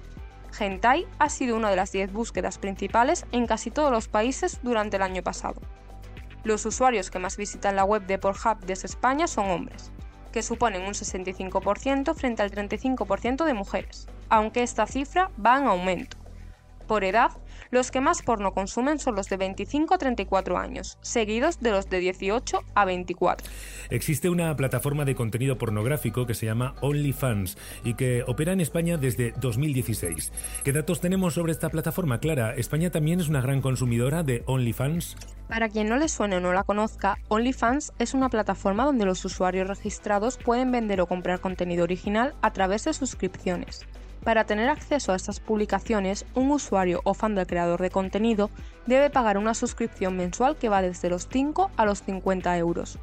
Hentai 0.58 1.06
ha 1.18 1.28
sido 1.28 1.54
una 1.54 1.68
de 1.68 1.76
las 1.76 1.92
10 1.92 2.10
búsquedas 2.10 2.56
principales 2.56 3.26
en 3.32 3.46
casi 3.46 3.70
todos 3.70 3.92
los 3.92 4.08
países 4.08 4.60
durante 4.62 4.96
el 4.96 5.02
año 5.02 5.22
pasado. 5.22 5.60
Los 6.42 6.64
usuarios 6.64 7.10
que 7.10 7.18
más 7.18 7.36
visitan 7.36 7.76
la 7.76 7.84
web 7.84 8.06
de 8.06 8.18
Pornhub 8.18 8.60
desde 8.64 8.86
España 8.86 9.26
son 9.26 9.50
hombres 9.50 9.92
que 10.32 10.42
suponen 10.42 10.82
un 10.82 10.94
65% 10.94 12.14
frente 12.14 12.42
al 12.42 12.50
35% 12.50 13.44
de 13.44 13.54
mujeres, 13.54 14.08
aunque 14.28 14.62
esta 14.62 14.86
cifra 14.86 15.30
va 15.44 15.58
en 15.58 15.66
aumento. 15.66 16.16
Por 16.88 17.04
edad, 17.04 17.30
los 17.72 17.90
que 17.90 18.02
más 18.02 18.22
porno 18.22 18.52
consumen 18.52 18.98
son 18.98 19.16
los 19.16 19.28
de 19.28 19.38
25 19.38 19.94
a 19.94 19.98
34 19.98 20.58
años, 20.58 20.98
seguidos 21.00 21.58
de 21.60 21.70
los 21.70 21.88
de 21.88 22.00
18 22.00 22.62
a 22.74 22.84
24. 22.84 23.50
Existe 23.88 24.28
una 24.28 24.54
plataforma 24.54 25.06
de 25.06 25.14
contenido 25.14 25.56
pornográfico 25.56 26.26
que 26.26 26.34
se 26.34 26.46
llama 26.46 26.74
OnlyFans 26.82 27.56
y 27.82 27.94
que 27.94 28.24
opera 28.26 28.52
en 28.52 28.60
España 28.60 28.98
desde 28.98 29.32
2016. 29.40 30.32
¿Qué 30.62 30.72
datos 30.72 31.00
tenemos 31.00 31.32
sobre 31.34 31.52
esta 31.52 31.70
plataforma, 31.70 32.20
Clara? 32.20 32.54
¿España 32.54 32.90
también 32.90 33.20
es 33.20 33.28
una 33.28 33.40
gran 33.40 33.62
consumidora 33.62 34.22
de 34.22 34.42
OnlyFans? 34.46 35.16
Para 35.48 35.70
quien 35.70 35.88
no 35.88 35.96
le 35.96 36.08
suene 36.08 36.36
o 36.36 36.40
no 36.40 36.52
la 36.52 36.64
conozca, 36.64 37.16
OnlyFans 37.28 37.94
es 37.98 38.12
una 38.12 38.28
plataforma 38.28 38.84
donde 38.84 39.06
los 39.06 39.24
usuarios 39.24 39.66
registrados 39.66 40.36
pueden 40.36 40.70
vender 40.72 41.00
o 41.00 41.06
comprar 41.06 41.40
contenido 41.40 41.84
original 41.84 42.34
a 42.42 42.52
través 42.52 42.84
de 42.84 42.92
suscripciones. 42.92 43.86
Para 44.24 44.44
tener 44.44 44.68
acceso 44.68 45.12
a 45.12 45.16
estas 45.16 45.40
publicaciones, 45.40 46.26
un 46.34 46.52
usuario 46.52 47.00
o 47.04 47.12
fan 47.12 47.34
del 47.34 47.46
creador 47.46 47.80
de 47.80 47.90
contenido 47.90 48.50
debe 48.86 49.10
pagar 49.10 49.36
una 49.36 49.54
suscripción 49.54 50.16
mensual 50.16 50.56
que 50.56 50.68
va 50.68 50.80
desde 50.80 51.10
los 51.10 51.26
5 51.28 51.72
a 51.76 51.84
los 51.84 52.02
50 52.02 52.56
euros. 52.58 52.98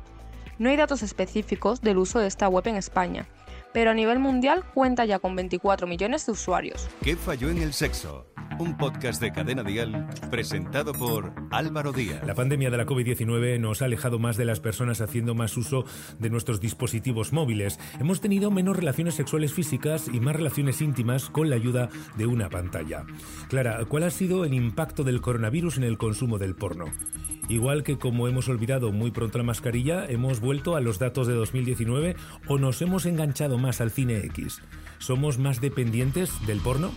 No 0.60 0.70
hay 0.70 0.78
datos 0.78 1.04
específicos 1.04 1.82
del 1.82 1.98
uso 1.98 2.20
de 2.20 2.28
esta 2.28 2.48
web 2.48 2.68
en 2.68 2.76
España, 2.76 3.28
pero 3.74 3.92
a 3.92 3.94
nivel 3.94 4.20
mundial 4.20 4.64
cuenta 4.74 5.06
ya 5.06 5.20
con 5.20 5.36
24 5.36 5.88
millones 5.88 6.26
de 6.26 6.32
usuarios. 6.32 6.88
¿Qué 7.02 7.16
falló 7.18 7.50
en 7.50 7.60
el 7.60 7.74
sexo? 7.74 8.26
Un 8.60 8.76
podcast 8.76 9.22
de 9.22 9.32
Cadena 9.32 9.64
Dial 9.64 10.10
presentado 10.30 10.92
por 10.92 11.32
Álvaro 11.50 11.94
Díaz. 11.94 12.22
La 12.28 12.36
pandemia 12.36 12.70
de 12.70 12.76
la 12.76 12.86
COVID-19 12.86 13.58
nos 13.58 13.82
ha 13.82 13.86
alejado 13.86 14.20
más 14.20 14.36
de 14.36 14.44
las 14.44 14.60
personas 14.60 15.00
haciendo 15.00 15.34
más 15.34 15.56
uso 15.56 15.86
de 16.20 16.30
nuestros 16.30 16.60
dispositivos 16.60 17.32
móviles. 17.32 17.80
Hemos 18.02 18.20
tenido 18.20 18.52
menos 18.52 18.76
relaciones 18.76 19.16
sexuales 19.16 19.54
físicas 19.54 20.10
y 20.12 20.20
más 20.20 20.36
relaciones 20.36 20.82
íntimas 20.82 21.30
con 21.30 21.50
la 21.50 21.56
ayuda 21.56 21.88
de 22.18 22.26
una 22.26 22.50
pantalla. 22.50 23.06
Clara, 23.48 23.80
¿cuál 23.86 24.04
ha 24.04 24.10
sido 24.10 24.44
el 24.44 24.54
impacto 24.54 25.06
del 25.06 25.22
coronavirus 25.22 25.78
en 25.78 25.86
el 25.86 25.98
consumo 25.98 26.38
del 26.38 26.56
porno? 26.56 26.88
Igual 27.48 27.84
que 27.84 27.98
como 27.98 28.28
hemos 28.28 28.50
olvidado 28.50 28.92
muy 28.92 29.12
pronto 29.12 29.38
la 29.38 29.46
mascarilla, 29.46 30.06
hemos 30.06 30.42
vuelto 30.42 30.76
a 30.76 30.82
los 30.82 31.00
datos 31.00 31.28
de 31.28 31.34
2019 31.34 32.18
o 32.48 32.58
nos 32.58 32.82
hemos 32.82 33.06
enganchado 33.06 33.58
más 33.58 33.80
al 33.80 33.90
cine 33.90 34.18
X. 34.26 34.62
¿Somos 34.98 35.40
más 35.40 35.62
dependientes 35.62 36.30
del 36.46 36.60
porno? 36.60 36.92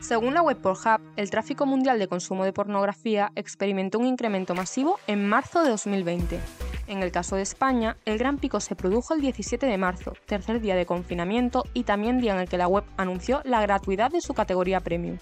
Según 0.00 0.34
la 0.34 0.42
web 0.42 0.56
Pornhub, 0.58 1.00
el 1.16 1.28
tráfico 1.28 1.66
mundial 1.66 1.98
de 1.98 2.06
consumo 2.06 2.44
de 2.44 2.52
pornografía 2.52 3.32
experimentó 3.34 3.98
un 3.98 4.06
incremento 4.06 4.54
masivo 4.54 5.00
en 5.08 5.28
marzo 5.28 5.62
de 5.64 5.70
2020. 5.70 6.38
En 6.86 7.02
el 7.02 7.10
caso 7.10 7.36
de 7.36 7.42
España, 7.42 7.96
el 8.04 8.16
gran 8.16 8.38
pico 8.38 8.60
se 8.60 8.76
produjo 8.76 9.12
el 9.12 9.20
17 9.20 9.66
de 9.66 9.76
marzo, 9.76 10.14
tercer 10.24 10.60
día 10.60 10.76
de 10.76 10.86
confinamiento 10.86 11.64
y 11.74 11.82
también 11.82 12.18
día 12.18 12.32
en 12.32 12.38
el 12.38 12.48
que 12.48 12.58
la 12.58 12.68
web 12.68 12.84
anunció 12.96 13.42
la 13.44 13.60
gratuidad 13.60 14.10
de 14.10 14.20
su 14.20 14.34
categoría 14.34 14.80
premium. 14.80 15.18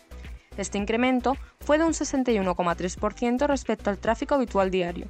Este 0.58 0.78
incremento 0.78 1.36
fue 1.60 1.78
de 1.78 1.84
un 1.84 1.92
61,3% 1.92 3.46
respecto 3.46 3.90
al 3.90 3.98
tráfico 3.98 4.34
habitual 4.34 4.70
diario. 4.70 5.08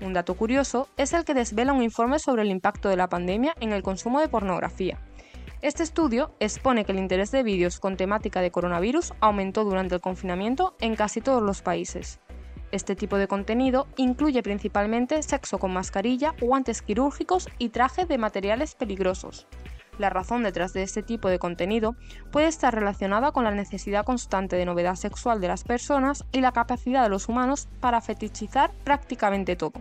Un 0.00 0.12
dato 0.12 0.34
curioso 0.34 0.88
es 0.96 1.12
el 1.14 1.24
que 1.24 1.34
desvela 1.34 1.72
un 1.72 1.82
informe 1.82 2.18
sobre 2.18 2.42
el 2.42 2.50
impacto 2.50 2.88
de 2.88 2.96
la 2.96 3.08
pandemia 3.08 3.54
en 3.58 3.72
el 3.72 3.82
consumo 3.82 4.20
de 4.20 4.28
pornografía. 4.28 4.98
Este 5.60 5.82
estudio 5.82 6.30
expone 6.38 6.84
que 6.84 6.92
el 6.92 7.00
interés 7.00 7.32
de 7.32 7.42
vídeos 7.42 7.80
con 7.80 7.96
temática 7.96 8.40
de 8.40 8.52
coronavirus 8.52 9.12
aumentó 9.18 9.64
durante 9.64 9.96
el 9.96 10.00
confinamiento 10.00 10.76
en 10.78 10.94
casi 10.94 11.20
todos 11.20 11.42
los 11.42 11.62
países. 11.62 12.20
Este 12.70 12.94
tipo 12.94 13.16
de 13.18 13.26
contenido 13.26 13.88
incluye 13.96 14.40
principalmente 14.44 15.20
sexo 15.20 15.58
con 15.58 15.72
mascarilla, 15.72 16.32
guantes 16.40 16.80
quirúrgicos 16.80 17.48
y 17.58 17.70
trajes 17.70 18.06
de 18.06 18.18
materiales 18.18 18.76
peligrosos. 18.76 19.48
La 19.98 20.10
razón 20.10 20.44
detrás 20.44 20.72
de 20.74 20.84
este 20.84 21.02
tipo 21.02 21.28
de 21.28 21.40
contenido 21.40 21.96
puede 22.30 22.46
estar 22.46 22.72
relacionada 22.72 23.32
con 23.32 23.42
la 23.42 23.50
necesidad 23.50 24.04
constante 24.04 24.54
de 24.54 24.64
novedad 24.64 24.94
sexual 24.94 25.40
de 25.40 25.48
las 25.48 25.64
personas 25.64 26.24
y 26.30 26.40
la 26.40 26.52
capacidad 26.52 27.02
de 27.02 27.08
los 27.08 27.28
humanos 27.28 27.66
para 27.80 28.00
fetichizar 28.00 28.70
prácticamente 28.84 29.56
todo. 29.56 29.80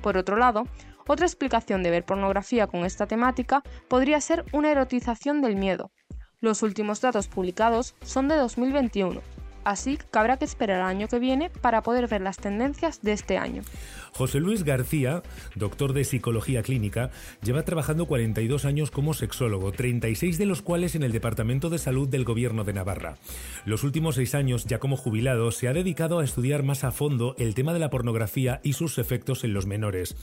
Por 0.00 0.16
otro 0.16 0.36
lado, 0.36 0.64
otra 1.06 1.26
explicación 1.26 1.82
de 1.82 1.90
ver 1.90 2.04
pornografía 2.04 2.66
con 2.66 2.84
esta 2.84 3.06
temática 3.06 3.62
podría 3.88 4.20
ser 4.20 4.44
una 4.52 4.70
erotización 4.70 5.42
del 5.42 5.56
miedo. 5.56 5.90
Los 6.40 6.62
últimos 6.62 7.00
datos 7.00 7.28
publicados 7.28 7.94
son 8.02 8.28
de 8.28 8.36
2021, 8.36 9.20
así 9.64 9.96
que 9.96 10.18
habrá 10.18 10.36
que 10.36 10.44
esperar 10.44 10.80
al 10.80 10.88
año 10.88 11.08
que 11.08 11.18
viene 11.18 11.50
para 11.50 11.82
poder 11.82 12.08
ver 12.08 12.20
las 12.20 12.36
tendencias 12.36 13.02
de 13.02 13.12
este 13.12 13.38
año. 13.38 13.62
José 14.12 14.40
Luis 14.40 14.62
García, 14.62 15.22
doctor 15.54 15.94
de 15.94 16.04
psicología 16.04 16.62
clínica, 16.62 17.10
lleva 17.42 17.62
trabajando 17.62 18.06
42 18.06 18.64
años 18.64 18.90
como 18.90 19.14
sexólogo, 19.14 19.72
36 19.72 20.36
de 20.36 20.46
los 20.46 20.60
cuales 20.60 20.94
en 20.94 21.02
el 21.02 21.12
Departamento 21.12 21.70
de 21.70 21.78
Salud 21.78 22.08
del 22.08 22.24
Gobierno 22.24 22.64
de 22.64 22.74
Navarra. 22.74 23.16
Los 23.64 23.84
últimos 23.84 24.16
seis 24.16 24.34
años, 24.34 24.66
ya 24.66 24.78
como 24.78 24.96
jubilado, 24.96 25.50
se 25.50 25.68
ha 25.68 25.72
dedicado 25.72 26.18
a 26.18 26.24
estudiar 26.24 26.62
más 26.62 26.84
a 26.84 26.92
fondo 26.92 27.34
el 27.38 27.54
tema 27.54 27.72
de 27.72 27.78
la 27.78 27.90
pornografía 27.90 28.60
y 28.62 28.74
sus 28.74 28.98
efectos 28.98 29.44
en 29.44 29.54
los 29.54 29.66
menores. 29.66 30.14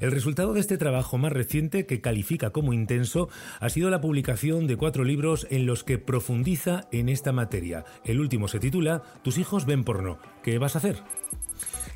El 0.00 0.12
resultado 0.12 0.54
de 0.54 0.60
este 0.60 0.78
trabajo 0.78 1.18
más 1.18 1.32
reciente, 1.32 1.86
que 1.86 2.00
califica 2.00 2.50
como 2.50 2.72
intenso, 2.72 3.28
ha 3.60 3.68
sido 3.68 3.90
la 3.90 4.00
publicación 4.00 4.66
de 4.66 4.76
cuatro 4.76 5.04
libros 5.04 5.46
en 5.50 5.66
los 5.66 5.84
que 5.84 5.98
profundiza 5.98 6.88
en 6.90 7.08
esta 7.08 7.32
materia. 7.32 7.84
El 8.04 8.20
último 8.20 8.48
se 8.48 8.60
titula 8.60 8.73
Tus 9.22 9.38
hijos 9.38 9.66
ven 9.66 9.84
porno. 9.84 10.18
¿Qué 10.42 10.58
vas 10.58 10.74
a 10.74 10.78
hacer? 10.78 10.96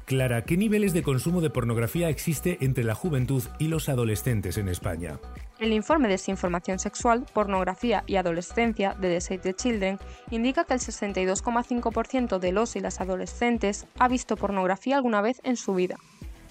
Clara, 0.04 0.44
¿qué 0.44 0.56
niveles 0.56 0.92
de 0.92 1.02
consumo 1.02 1.40
de 1.40 1.50
pornografía 1.50 2.08
existe 2.08 2.58
entre 2.60 2.84
la 2.84 2.94
juventud 2.94 3.42
y 3.58 3.66
los 3.66 3.88
adolescentes 3.88 4.58
en 4.58 4.68
España? 4.68 5.18
El 5.58 5.72
informe 5.72 6.08
Desinformación 6.08 6.78
Sexual, 6.78 7.26
Pornografía 7.34 8.04
y 8.06 8.14
Adolescencia 8.14 8.94
de 8.94 9.08
The 9.08 9.20
Save 9.20 9.38
the 9.38 9.54
Children 9.54 9.98
indica 10.30 10.64
que 10.64 10.74
el 10.74 10.80
62,5% 10.80 12.38
de 12.38 12.52
los 12.52 12.76
y 12.76 12.80
las 12.80 13.00
adolescentes 13.00 13.86
ha 13.98 14.06
visto 14.06 14.36
pornografía 14.36 14.96
alguna 14.96 15.20
vez 15.20 15.40
en 15.42 15.56
su 15.56 15.74
vida. 15.74 15.96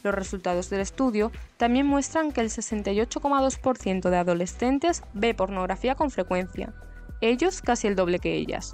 Los 0.03 0.13
resultados 0.13 0.69
del 0.69 0.81
estudio 0.81 1.31
también 1.55 1.87
muestran 1.87 2.33
que 2.33 2.41
el 2.41 2.49
68,2% 2.49 4.09
de 4.09 4.17
adolescentes 4.17 5.03
ve 5.13 5.33
pornografía 5.33 5.95
con 5.95 6.11
frecuencia, 6.11 6.73
ellos 7.21 7.61
casi 7.61 7.87
el 7.87 7.95
doble 7.95 8.19
que 8.19 8.35
ellas. 8.35 8.73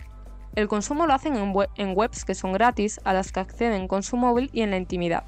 El 0.56 0.68
consumo 0.68 1.08
lo 1.08 1.14
hacen 1.14 1.36
en, 1.36 1.98
webs 1.98 2.26
que 2.26 2.36
son 2.36 2.54
gratis, 2.54 3.02
a 3.04 3.14
las 3.14 3.32
que 3.32 3.40
acceden 3.40 3.88
con 3.88 4.04
su 4.04 4.18
móvil 4.18 4.52
y 4.54 4.62
en 4.62 4.70
la 4.70 4.78
intimidad. 4.78 5.24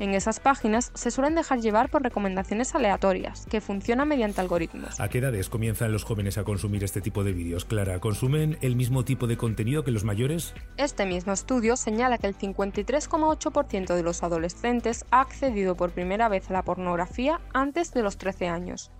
En 0.00 0.12
esas 0.14 0.40
páginas 0.40 0.90
se 0.94 1.12
suelen 1.12 1.36
dejar 1.36 1.60
llevar 1.60 1.88
por 1.88 2.02
recomendaciones 2.02 2.74
aleatorias, 2.74 3.46
que 3.48 3.60
funcionan 3.60 4.08
mediante 4.08 4.40
algoritmos. 4.40 4.98
¿A 4.98 5.08
qué 5.08 5.18
edades 5.18 5.48
comienzan 5.48 5.92
los 5.92 6.02
jóvenes 6.02 6.36
a 6.36 6.42
consumir 6.42 6.82
este 6.82 7.00
tipo 7.00 7.22
de 7.22 7.32
vídeos? 7.32 7.64
Clara, 7.64 8.00
¿consumen 8.00 8.58
el 8.60 8.74
mismo 8.74 9.04
tipo 9.04 9.28
de 9.28 9.36
contenido 9.36 9.84
que 9.84 9.92
los 9.92 10.02
mayores? 10.02 10.52
Este 10.76 11.06
mismo 11.06 11.32
estudio 11.32 11.76
señala 11.76 12.18
que 12.18 12.26
el 12.26 12.36
53,8% 12.36 13.94
de 13.94 14.02
los 14.02 14.24
adolescentes 14.24 15.04
ha 15.12 15.20
accedido 15.20 15.76
por 15.76 15.92
primera 15.92 16.28
vez 16.28 16.50
a 16.50 16.54
la 16.54 16.64
pornografía 16.64 17.40
antes 17.52 17.92
de 17.92 18.02
los 18.02 18.18
13 18.18 18.48
años 18.48 18.90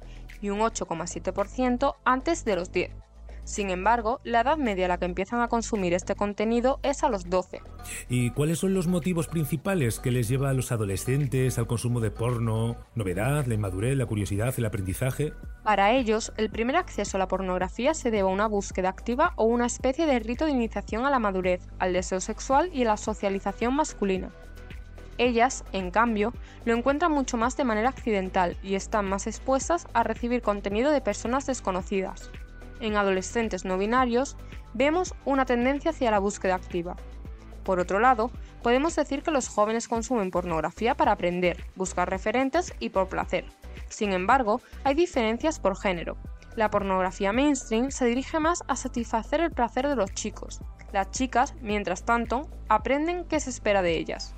y 0.40 0.50
un 0.50 0.61
8,7% 0.61 1.97
antes 2.04 2.45
de 2.45 2.54
los 2.54 2.71
10. 2.71 3.03
Sin 3.44 3.68
embargo, 3.68 4.20
la 4.24 4.40
edad 4.40 4.56
media 4.56 4.86
a 4.86 4.88
la 4.88 4.98
que 4.98 5.04
empiezan 5.04 5.42
a 5.42 5.48
consumir 5.48 5.92
este 5.92 6.14
contenido 6.14 6.80
es 6.82 7.04
a 7.04 7.10
los 7.10 7.28
12. 7.28 7.60
¿Y 8.08 8.30
cuáles 8.30 8.58
son 8.58 8.72
los 8.72 8.86
motivos 8.86 9.28
principales 9.28 10.00
que 10.00 10.10
les 10.10 10.28
lleva 10.28 10.48
a 10.48 10.54
los 10.54 10.72
adolescentes 10.72 11.58
al 11.58 11.66
consumo 11.66 12.00
de 12.00 12.10
porno? 12.10 12.76
¿Novedad, 12.94 13.44
la 13.44 13.54
inmadurez, 13.54 13.98
la 13.98 14.06
curiosidad, 14.06 14.54
el 14.56 14.64
aprendizaje? 14.64 15.34
Para 15.62 15.92
ellos, 15.92 16.32
el 16.38 16.50
primer 16.50 16.76
acceso 16.76 17.18
a 17.18 17.20
la 17.20 17.28
pornografía 17.28 17.92
se 17.92 18.10
debe 18.10 18.28
a 18.28 18.32
una 18.32 18.46
búsqueda 18.46 18.88
activa 18.88 19.34
o 19.36 19.44
una 19.44 19.66
especie 19.66 20.06
de 20.06 20.18
rito 20.20 20.46
de 20.46 20.52
iniciación 20.52 21.04
a 21.04 21.10
la 21.10 21.18
madurez, 21.18 21.60
al 21.78 21.92
deseo 21.92 22.20
sexual 22.20 22.70
y 22.72 22.82
a 22.82 22.86
la 22.86 22.96
socialización 22.96 23.74
masculina. 23.76 24.30
Ellas, 25.18 25.64
en 25.72 25.90
cambio, 25.90 26.32
lo 26.64 26.74
encuentran 26.74 27.12
mucho 27.12 27.36
más 27.36 27.56
de 27.58 27.64
manera 27.64 27.90
accidental 27.90 28.56
y 28.62 28.74
están 28.74 29.04
más 29.04 29.26
expuestas 29.26 29.86
a 29.92 30.02
recibir 30.02 30.40
contenido 30.40 30.90
de 30.90 31.00
personas 31.02 31.46
desconocidas 31.46 32.30
en 32.81 32.97
adolescentes 32.97 33.64
no 33.64 33.78
binarios, 33.78 34.37
vemos 34.73 35.14
una 35.25 35.45
tendencia 35.45 35.90
hacia 35.90 36.11
la 36.11 36.19
búsqueda 36.19 36.54
activa. 36.54 36.97
Por 37.64 37.81
otro 37.81 37.99
lado, 37.99 38.31
podemos 38.62 38.95
decir 38.95 39.23
que 39.23 39.31
los 39.31 39.49
jóvenes 39.49 39.88
consumen 39.88 40.31
pornografía 40.31 40.95
para 40.95 41.12
aprender, 41.12 41.64
buscar 41.76 42.11
referentes 42.11 42.75
y 42.78 42.90
por 42.90 43.09
placer. 43.09 43.47
Sin 43.88 44.12
embargo, 44.12 44.61
hay 44.85 44.95
diferencias 44.95 45.59
por 45.59 45.76
género. 45.76 46.16
La 46.57 46.71
pornografía 46.71 47.33
mainstream 47.33 47.90
se 47.90 48.04
dirige 48.07 48.38
más 48.38 48.62
a 48.69 48.76
satisfacer 48.76 49.40
el 49.40 49.50
placer 49.50 49.88
de 49.88 49.97
los 49.97 50.12
chicos. 50.12 50.61
Las 50.93 51.11
chicas, 51.11 51.54
mientras 51.61 52.04
tanto, 52.04 52.49
aprenden 52.69 53.25
qué 53.25 53.40
se 53.40 53.50
espera 53.50 53.83
de 53.83 53.97
ellas. 53.99 54.35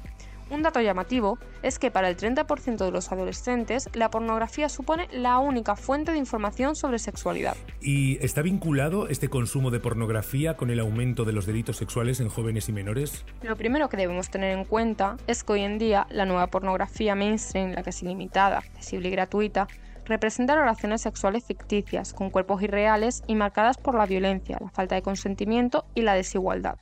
Un 0.49 0.63
dato 0.63 0.81
llamativo 0.81 1.39
es 1.63 1.79
que 1.79 1.91
para 1.91 2.09
el 2.09 2.17
30% 2.17 2.85
de 2.85 2.91
los 2.93 3.11
adolescentes 3.11 3.89
la 3.95 4.11
pornografía 4.11 4.69
supone 4.69 5.09
la 5.13 5.39
única 5.39 5.75
fuente 5.75 6.13
de 6.13 6.19
información 6.19 6.77
sobre 6.77 7.01
sexualidad. 7.01 7.57
¿Y 7.81 8.25
está 8.25 8.43
vinculado 8.43 9.09
este 9.09 9.29
consumo 9.29 9.73
de 9.73 9.81
pornografía 9.81 10.57
con 10.57 10.71
el 10.71 10.79
aumento 10.79 11.25
de 11.25 11.33
los 11.33 11.47
delitos 11.47 11.77
sexuales 11.77 12.21
en 12.21 12.29
jóvenes 12.29 12.69
y 12.69 12.73
menores? 12.73 13.25
Lo 13.43 13.57
primero 13.57 13.89
que 13.89 13.97
debemos 13.97 14.31
tener 14.31 14.57
en 14.57 14.65
cuenta 14.65 15.17
es 15.27 15.43
que 15.43 15.55
hoy 15.55 15.63
en 15.63 15.79
día 15.79 16.07
la 16.11 16.27
nueva 16.27 16.47
pornografía 16.47 17.17
mainstream, 17.17 17.73
la 17.73 17.83
que 17.83 17.91
es 17.91 18.03
ilimitada, 18.03 18.59
accesible 18.59 19.09
y 19.09 19.13
gratuita, 19.13 19.67
representa 20.05 20.55
relaciones 20.55 21.03
sexuales 21.03 21.45
ficticias, 21.45 22.13
con 22.13 22.31
cuerpos 22.31 22.63
irreales 22.63 23.25
y 23.27 23.35
marcadas 23.35 23.77
por 23.77 23.97
la 23.97 24.07
violencia, 24.07 24.59
la 24.61 24.71
falta 24.71 24.95
de 24.95 25.03
consentimiento 25.03 25.85
y 25.95 26.03
la 26.03 26.15
desigualdad. 26.15 26.79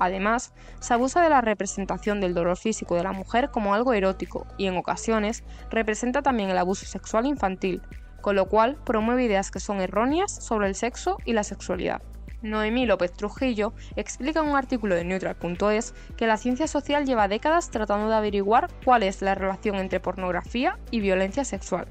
Además, 0.00 0.54
se 0.80 0.94
abusa 0.94 1.22
de 1.22 1.28
la 1.28 1.42
representación 1.42 2.20
del 2.20 2.32
dolor 2.32 2.56
físico 2.56 2.96
de 2.96 3.04
la 3.04 3.12
mujer 3.12 3.50
como 3.50 3.74
algo 3.74 3.92
erótico 3.92 4.46
y 4.56 4.66
en 4.66 4.78
ocasiones 4.78 5.44
representa 5.70 6.22
también 6.22 6.48
el 6.48 6.56
abuso 6.56 6.86
sexual 6.86 7.26
infantil, 7.26 7.82
con 8.22 8.34
lo 8.34 8.48
cual 8.48 8.78
promueve 8.84 9.24
ideas 9.24 9.50
que 9.50 9.60
son 9.60 9.82
erróneas 9.82 10.32
sobre 10.32 10.68
el 10.68 10.74
sexo 10.74 11.18
y 11.26 11.34
la 11.34 11.44
sexualidad. 11.44 12.00
Noemí 12.40 12.86
López 12.86 13.12
Trujillo 13.12 13.74
explica 13.94 14.40
en 14.40 14.46
un 14.46 14.56
artículo 14.56 14.94
de 14.94 15.04
neutral.es 15.04 15.94
que 16.16 16.26
la 16.26 16.38
ciencia 16.38 16.66
social 16.66 17.04
lleva 17.04 17.28
décadas 17.28 17.70
tratando 17.70 18.08
de 18.08 18.14
averiguar 18.14 18.70
cuál 18.86 19.02
es 19.02 19.20
la 19.20 19.34
relación 19.34 19.76
entre 19.76 20.00
pornografía 20.00 20.78
y 20.90 21.00
violencia 21.00 21.44
sexual, 21.44 21.86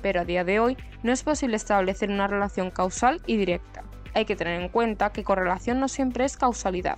pero 0.00 0.22
a 0.22 0.24
día 0.24 0.44
de 0.44 0.60
hoy 0.60 0.78
no 1.02 1.12
es 1.12 1.22
posible 1.22 1.56
establecer 1.56 2.10
una 2.10 2.26
relación 2.26 2.70
causal 2.70 3.20
y 3.26 3.36
directa. 3.36 3.84
hay 4.14 4.24
que 4.24 4.34
tener 4.34 4.60
en 4.60 4.70
cuenta 4.70 5.12
que 5.12 5.22
correlación 5.22 5.78
no 5.78 5.88
siempre 5.88 6.24
es 6.24 6.38
causalidad. 6.38 6.96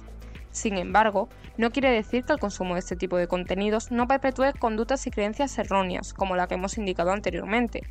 Sin 0.52 0.76
embargo, 0.76 1.28
no 1.56 1.70
quiere 1.72 1.90
decir 1.90 2.24
que 2.24 2.34
el 2.34 2.38
consumo 2.38 2.74
de 2.74 2.80
este 2.80 2.94
tipo 2.94 3.16
de 3.16 3.26
contenidos 3.26 3.90
no 3.90 4.06
perpetúe 4.06 4.52
conductas 4.58 5.06
y 5.06 5.10
creencias 5.10 5.58
erróneas, 5.58 6.14
como 6.14 6.36
la 6.36 6.46
que 6.46 6.54
hemos 6.54 6.78
indicado 6.78 7.10
anteriormente. 7.10 7.82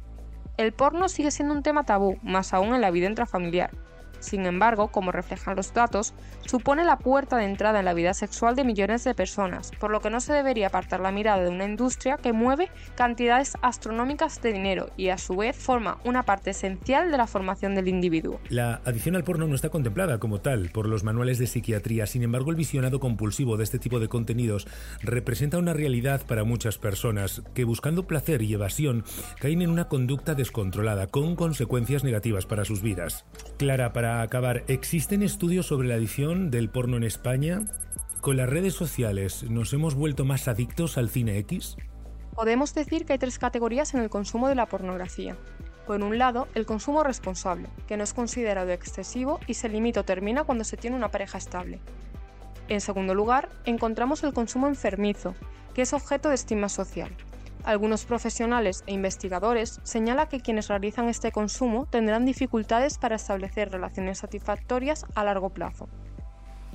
El 0.58 0.72
porno 0.72 1.10
sigue 1.10 1.32
siendo 1.32 1.56
un 1.56 1.63
tema 1.63 1.84
tabú, 1.84 2.18
más 2.22 2.53
aún 2.53 2.75
en 2.75 2.82
la 2.82 2.91
vida 2.91 3.08
intrafamiliar, 3.08 3.72
sin 4.22 4.46
embargo, 4.46 4.88
como 4.88 5.12
reflejan 5.12 5.56
los 5.56 5.74
datos, 5.74 6.13
supone 6.46 6.86
la 6.86 6.98
puerta 6.98 7.38
de 7.38 7.46
entrada 7.46 7.80
en 7.80 7.86
la 7.86 7.94
vida 7.94 8.13
sexual 8.13 8.56
de 8.56 8.63
millones 8.63 9.04
de 9.04 9.13
personas, 9.13 9.72
por 9.80 9.92
lo 9.92 10.00
que 10.00 10.10
no 10.10 10.20
se 10.22 10.34
debería 10.34 10.68
apartar 10.68 11.00
la 11.00 11.12
mirada 11.12 11.44
de 11.44 11.50
una 11.50 11.66
industria 11.66 12.18
que 12.18 12.34
mueve 12.34 12.70
cantidades 12.96 13.54
astronómicas 13.62 14.42
de 14.42 14.54
dinero 14.54 14.90
y 14.98 15.10
a 15.10 15.18
su 15.18 15.36
vez 15.36 15.56
forma 15.56 15.98
una 16.06 16.24
parte 16.24 16.51
esencial 16.51 17.12
de 17.12 17.18
la 17.18 17.28
formación 17.28 17.75
del 17.75 17.88
individuo. 17.88 18.40
La 18.50 18.82
adicción 18.86 19.16
al 19.16 19.24
porno 19.24 19.48
no 19.48 19.56
está 19.56 19.70
contemplada 19.70 20.20
como 20.20 20.42
tal 20.42 20.70
por 20.70 20.88
los 20.88 21.04
manuales 21.04 21.40
de 21.40 21.48
psiquiatría, 21.48 22.06
sin 22.06 22.24
embargo 22.24 22.51
el 22.51 22.58
visionado 22.58 23.00
compulsivo 23.00 23.58
de 23.58 23.63
este 23.63 23.80
tipo 23.80 24.00
de 24.00 24.08
contenidos 24.08 24.68
representa 25.01 25.58
una 25.58 25.74
realidad 25.74 26.22
para 26.28 26.44
muchas 26.44 26.78
personas 26.78 27.42
que 27.54 27.63
buscando 27.63 28.08
placer 28.08 28.42
y 28.42 28.54
evasión 28.54 29.04
caen 29.40 29.62
en 29.62 29.70
una 29.70 29.88
conducta 29.88 30.36
descontrolada 30.36 31.08
con 31.08 31.36
consecuencias 31.36 32.04
negativas 32.04 32.46
para 32.46 32.66
sus 32.66 32.82
vidas. 32.82 33.25
Clara, 33.58 33.94
para 33.94 34.11
acabar, 34.20 34.65
¿existen 34.68 35.24
estudios 35.24 35.68
sobre 35.68 35.88
la 35.88 35.96
adicción 35.96 36.51
del 36.51 36.70
porno 36.70 36.98
en 36.98 37.03
España? 37.03 37.62
¿Con 38.20 38.36
las 38.36 38.50
redes 38.50 38.74
sociales 38.74 39.44
nos 39.50 39.72
hemos 39.72 39.96
vuelto 39.96 40.25
más 40.25 40.50
adictos 40.50 40.98
al 40.98 41.10
cine 41.10 41.38
X? 41.38 41.77
Podemos 42.36 42.74
decir 42.74 43.06
que 43.06 43.13
hay 43.13 43.20
tres 43.20 43.39
categorías 43.39 43.94
en 43.94 44.01
el 44.01 44.10
consumo 44.10 44.50
de 44.50 44.56
la 44.56 44.65
pornografía. 44.65 45.38
Por 45.88 46.01
un 46.01 46.18
lado, 46.18 46.48
el 46.53 46.65
consumo 46.65 47.03
responsable, 47.03 47.70
que 47.88 47.96
no 47.96 48.03
es 48.03 48.13
considerado 48.13 48.72
excesivo 48.72 49.39
y 49.48 49.53
se 49.53 49.70
limita 49.70 50.01
o 50.01 50.06
termina 50.06 50.44
cuando 50.44 50.63
se 50.63 50.77
tiene 50.77 50.98
una 50.98 51.10
pareja 51.10 51.38
estable. 51.38 51.80
En 52.68 52.82
segundo 52.82 53.15
lugar, 53.15 53.50
encontramos 53.65 54.24
el 54.24 54.34
consumo 54.34 54.68
enfermizo, 54.68 55.36
que 55.74 55.84
es 55.84 55.94
objeto 55.94 56.30
de 56.30 56.36
estima 56.36 56.70
social, 56.70 57.15
algunos 57.63 58.06
profesionales 58.06 58.84
e 58.88 58.94
investigadores 58.94 59.80
señalan 59.84 60.27
que 60.27 60.41
quienes 60.41 60.68
realizan 60.68 61.10
este 61.10 61.32
consumo 61.32 61.86
tendrán 61.89 62.25
dificultades 62.25 62.98
para 62.98 63.15
establecer 63.15 63.72
relaciones 63.72 64.20
satisfactorias 64.20 65.06
a 65.15 65.24
largo 65.24 65.50
plazo. 65.50 65.89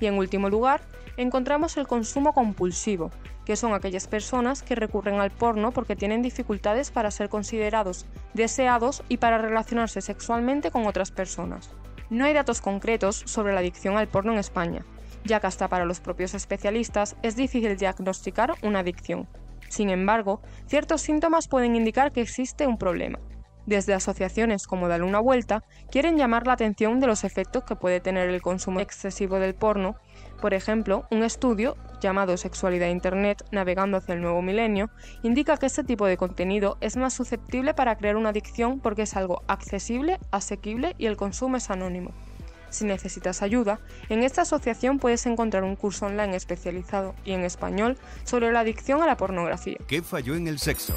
Y 0.01 0.07
en 0.07 0.19
último 0.19 0.51
lugar, 0.51 0.83
encontramos 1.17 1.77
el 1.77 1.87
consumo 1.87 2.33
compulsivo, 2.33 3.11
que 3.45 3.57
son 3.57 3.73
aquellas 3.73 4.07
personas 4.09 4.63
que 4.63 4.75
recurren 4.75 5.21
al 5.21 5.31
porno 5.31 5.73
porque 5.73 5.97
tienen 5.97 6.21
dificultades 6.21 6.91
para 6.91 7.11
ser 7.11 7.29
considerados 7.29 8.07
deseados 8.35 9.03
y 9.09 9.17
para 9.17 9.39
relacionarse 9.39 10.01
sexualmente 10.01 10.71
con 10.71 10.87
otras 10.87 11.11
personas. 11.11 11.71
No 12.11 12.25
hay 12.25 12.35
datos 12.35 12.61
concretos 12.61 13.23
sobre 13.25 13.55
la 13.55 13.61
adicción 13.61 13.97
al 13.97 14.09
porno 14.09 14.33
en 14.33 14.39
España, 14.39 14.85
ya 15.25 15.41
que 15.41 15.47
hasta 15.47 15.69
para 15.69 15.85
los 15.85 16.01
propios 16.01 16.35
especialistas 16.35 17.17
es 17.23 17.37
difícil 17.37 17.77
diagnosticar 17.77 18.55
una 18.63 18.81
adicción, 18.81 19.27
sin 19.69 19.91
embargo, 19.91 20.41
ciertos 20.67 21.03
síntomas 21.03 21.49
pueden 21.49 21.77
indicar 21.77 22.13
que 22.13 22.21
existe 22.21 22.67
un 22.67 22.79
problema. 22.79 23.19
Desde 23.67 23.95
asociaciones 23.95 24.69
como 24.69 24.87
Dale 24.87 25.03
una 25.03 25.19
vuelta 25.19 25.65
quieren 25.91 26.17
llamar 26.17 26.47
la 26.47 26.53
atención 26.53 27.01
de 27.01 27.09
los 27.09 27.25
efectos 27.25 27.65
que 27.65 27.75
puede 27.75 28.01
tener 28.01 28.31
el 28.31 28.41
consumo 28.41 28.79
excesivo 28.79 29.41
del 29.41 29.57
porno. 29.57 29.97
Por 30.41 30.55
ejemplo, 30.55 31.07
un 31.11 31.25
estudio 31.25 31.77
llamado 32.01 32.37
Sexualidad 32.37 32.89
Internet 32.89 33.45
navegando 33.51 33.97
hacia 33.97 34.15
el 34.15 34.21
nuevo 34.21 34.41
milenio 34.41 34.89
indica 35.25 35.57
que 35.57 35.67
este 35.67 35.83
tipo 35.83 36.07
de 36.07 36.17
contenido 36.17 36.79
es 36.81 36.97
más 36.97 37.15
susceptible 37.15 37.75
para 37.75 37.97
crear 37.97 38.17
una 38.17 38.29
adicción 38.29 38.79
porque 38.79 39.03
es 39.03 39.17
algo 39.17 39.43
accesible, 39.49 40.21
asequible 40.31 40.95
y 40.97 41.07
el 41.07 41.17
consumo 41.17 41.57
es 41.57 41.69
anónimo. 41.69 42.13
Si 42.71 42.85
necesitas 42.85 43.43
ayuda, 43.43 43.81
en 44.09 44.23
esta 44.23 44.43
asociación 44.43 44.99
puedes 44.99 45.27
encontrar 45.27 45.65
un 45.65 45.77
curso 45.77 46.07
online 46.07 46.37
especializado 46.37 47.15
y 47.25 47.33
en 47.33 47.45
español 47.45 47.97
sobre 48.25 48.53
la 48.53 48.61
adicción 48.61 49.03
a 49.03 49.07
la 49.07 49.17
pornografía. 49.17 49.79
¿Qué 49.87 50.03
falló 50.03 50.35
en 50.35 50.49
el 50.49 50.59
sexo? 50.59 50.95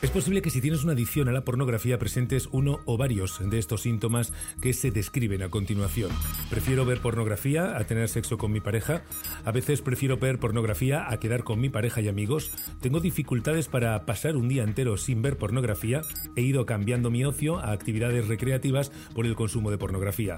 Es 0.00 0.10
posible 0.10 0.42
que 0.42 0.50
si 0.50 0.60
tienes 0.60 0.84
una 0.84 0.92
adicción 0.92 1.28
a 1.28 1.32
la 1.32 1.44
pornografía 1.44 1.98
presentes 1.98 2.48
uno 2.52 2.78
o 2.84 2.96
varios 2.96 3.40
de 3.50 3.58
estos 3.58 3.82
síntomas 3.82 4.32
que 4.62 4.72
se 4.72 4.92
describen 4.92 5.42
a 5.42 5.48
continuación. 5.48 6.12
Prefiero 6.50 6.84
ver 6.84 7.00
pornografía 7.00 7.76
a 7.76 7.84
tener 7.84 8.08
sexo 8.08 8.38
con 8.38 8.52
mi 8.52 8.60
pareja. 8.60 9.02
A 9.44 9.50
veces 9.50 9.82
prefiero 9.82 10.16
ver 10.16 10.38
pornografía 10.38 11.10
a 11.10 11.18
quedar 11.18 11.42
con 11.42 11.60
mi 11.60 11.68
pareja 11.68 12.00
y 12.00 12.08
amigos. 12.08 12.52
Tengo 12.80 13.00
dificultades 13.00 13.66
para 13.66 14.06
pasar 14.06 14.36
un 14.36 14.48
día 14.48 14.62
entero 14.62 14.96
sin 14.96 15.20
ver 15.20 15.36
pornografía. 15.36 16.02
He 16.36 16.42
ido 16.42 16.64
cambiando 16.64 17.10
mi 17.10 17.24
ocio 17.24 17.58
a 17.58 17.72
actividades 17.72 18.28
recreativas 18.28 18.92
por 19.14 19.26
el 19.26 19.34
consumo 19.34 19.70
de 19.70 19.78
pornografía. 19.78 20.36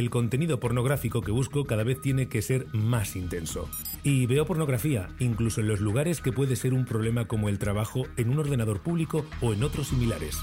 El 0.00 0.08
contenido 0.08 0.60
pornográfico 0.60 1.20
que 1.20 1.30
busco 1.30 1.66
cada 1.66 1.84
vez 1.84 2.00
tiene 2.00 2.26
que 2.26 2.40
ser 2.40 2.66
más 2.72 3.16
intenso. 3.16 3.68
Y 4.02 4.24
veo 4.24 4.46
pornografía, 4.46 5.10
incluso 5.18 5.60
en 5.60 5.68
los 5.68 5.80
lugares 5.80 6.22
que 6.22 6.32
puede 6.32 6.56
ser 6.56 6.72
un 6.72 6.86
problema 6.86 7.26
como 7.26 7.50
el 7.50 7.58
trabajo 7.58 8.06
en 8.16 8.30
un 8.30 8.38
ordenador 8.38 8.80
público 8.80 9.26
o 9.42 9.52
en 9.52 9.62
otros 9.62 9.88
similares. 9.88 10.38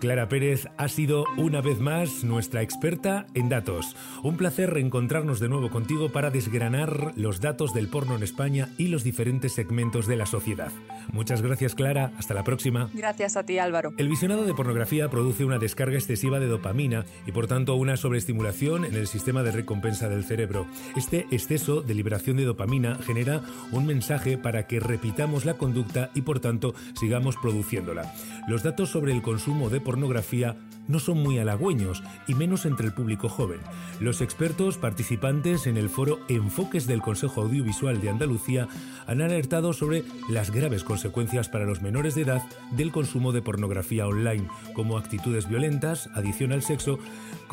Clara 0.00 0.28
Pérez 0.28 0.68
ha 0.76 0.88
sido 0.88 1.24
una 1.38 1.62
vez 1.62 1.80
más 1.80 2.24
nuestra 2.24 2.60
experta 2.60 3.24
en 3.32 3.48
datos. 3.48 3.96
Un 4.22 4.36
placer 4.36 4.68
reencontrarnos 4.68 5.40
de 5.40 5.48
nuevo 5.48 5.70
contigo 5.70 6.12
para 6.12 6.28
desgranar 6.28 7.14
los 7.16 7.40
datos 7.40 7.72
del 7.72 7.88
porno 7.88 8.16
en 8.16 8.22
España 8.22 8.68
y 8.76 8.88
los 8.88 9.02
diferentes 9.02 9.54
segmentos 9.54 10.06
de 10.06 10.16
la 10.16 10.26
sociedad. 10.26 10.72
Muchas 11.12 11.42
gracias 11.42 11.74
Clara, 11.74 12.12
hasta 12.18 12.34
la 12.34 12.44
próxima. 12.44 12.88
Gracias 12.94 13.36
a 13.36 13.44
ti 13.44 13.58
Álvaro. 13.58 13.92
El 13.96 14.08
visionado 14.08 14.44
de 14.44 14.54
pornografía 14.54 15.08
produce 15.08 15.44
una 15.44 15.58
descarga 15.58 15.96
excesiva 15.96 16.40
de 16.40 16.46
dopamina 16.46 17.04
y 17.26 17.32
por 17.32 17.46
tanto 17.46 17.74
una 17.74 17.96
sobreestimulación 17.96 18.84
en 18.84 18.94
el 18.94 19.06
sistema 19.06 19.42
de 19.42 19.52
recompensa 19.52 20.08
del 20.08 20.24
cerebro. 20.24 20.66
Este 20.96 21.26
exceso 21.30 21.82
de 21.82 21.94
liberación 21.94 22.36
de 22.36 22.44
dopamina 22.44 22.96
genera 23.04 23.42
un 23.72 23.86
mensaje 23.86 24.38
para 24.38 24.66
que 24.66 24.80
repitamos 24.80 25.44
la 25.44 25.54
conducta 25.54 26.10
y 26.14 26.22
por 26.22 26.40
tanto 26.40 26.74
sigamos 26.98 27.36
produciéndola. 27.36 28.14
Los 28.48 28.62
datos 28.62 28.90
sobre 28.90 29.12
el 29.12 29.22
consumo 29.22 29.70
de 29.70 29.80
pornografía 29.80 30.56
no 30.88 30.98
son 30.98 31.22
muy 31.22 31.38
halagüeños, 31.38 32.02
y 32.26 32.34
menos 32.34 32.66
entre 32.66 32.86
el 32.86 32.94
público 32.94 33.28
joven. 33.28 33.60
Los 34.00 34.20
expertos 34.20 34.78
participantes 34.78 35.66
en 35.66 35.76
el 35.76 35.88
foro 35.88 36.20
Enfoques 36.28 36.86
del 36.86 37.02
Consejo 37.02 37.42
Audiovisual 37.42 38.00
de 38.00 38.10
Andalucía 38.10 38.68
han 39.06 39.20
alertado 39.20 39.72
sobre 39.72 40.04
las 40.28 40.50
graves 40.50 40.84
consecuencias 40.84 41.48
para 41.48 41.64
los 41.64 41.82
menores 41.82 42.14
de 42.14 42.22
edad 42.22 42.42
del 42.72 42.92
consumo 42.92 43.32
de 43.32 43.42
pornografía 43.42 44.06
online, 44.06 44.48
como 44.74 44.98
actitudes 44.98 45.48
violentas, 45.48 46.08
adicción 46.14 46.52
al 46.52 46.62
sexo, 46.62 46.98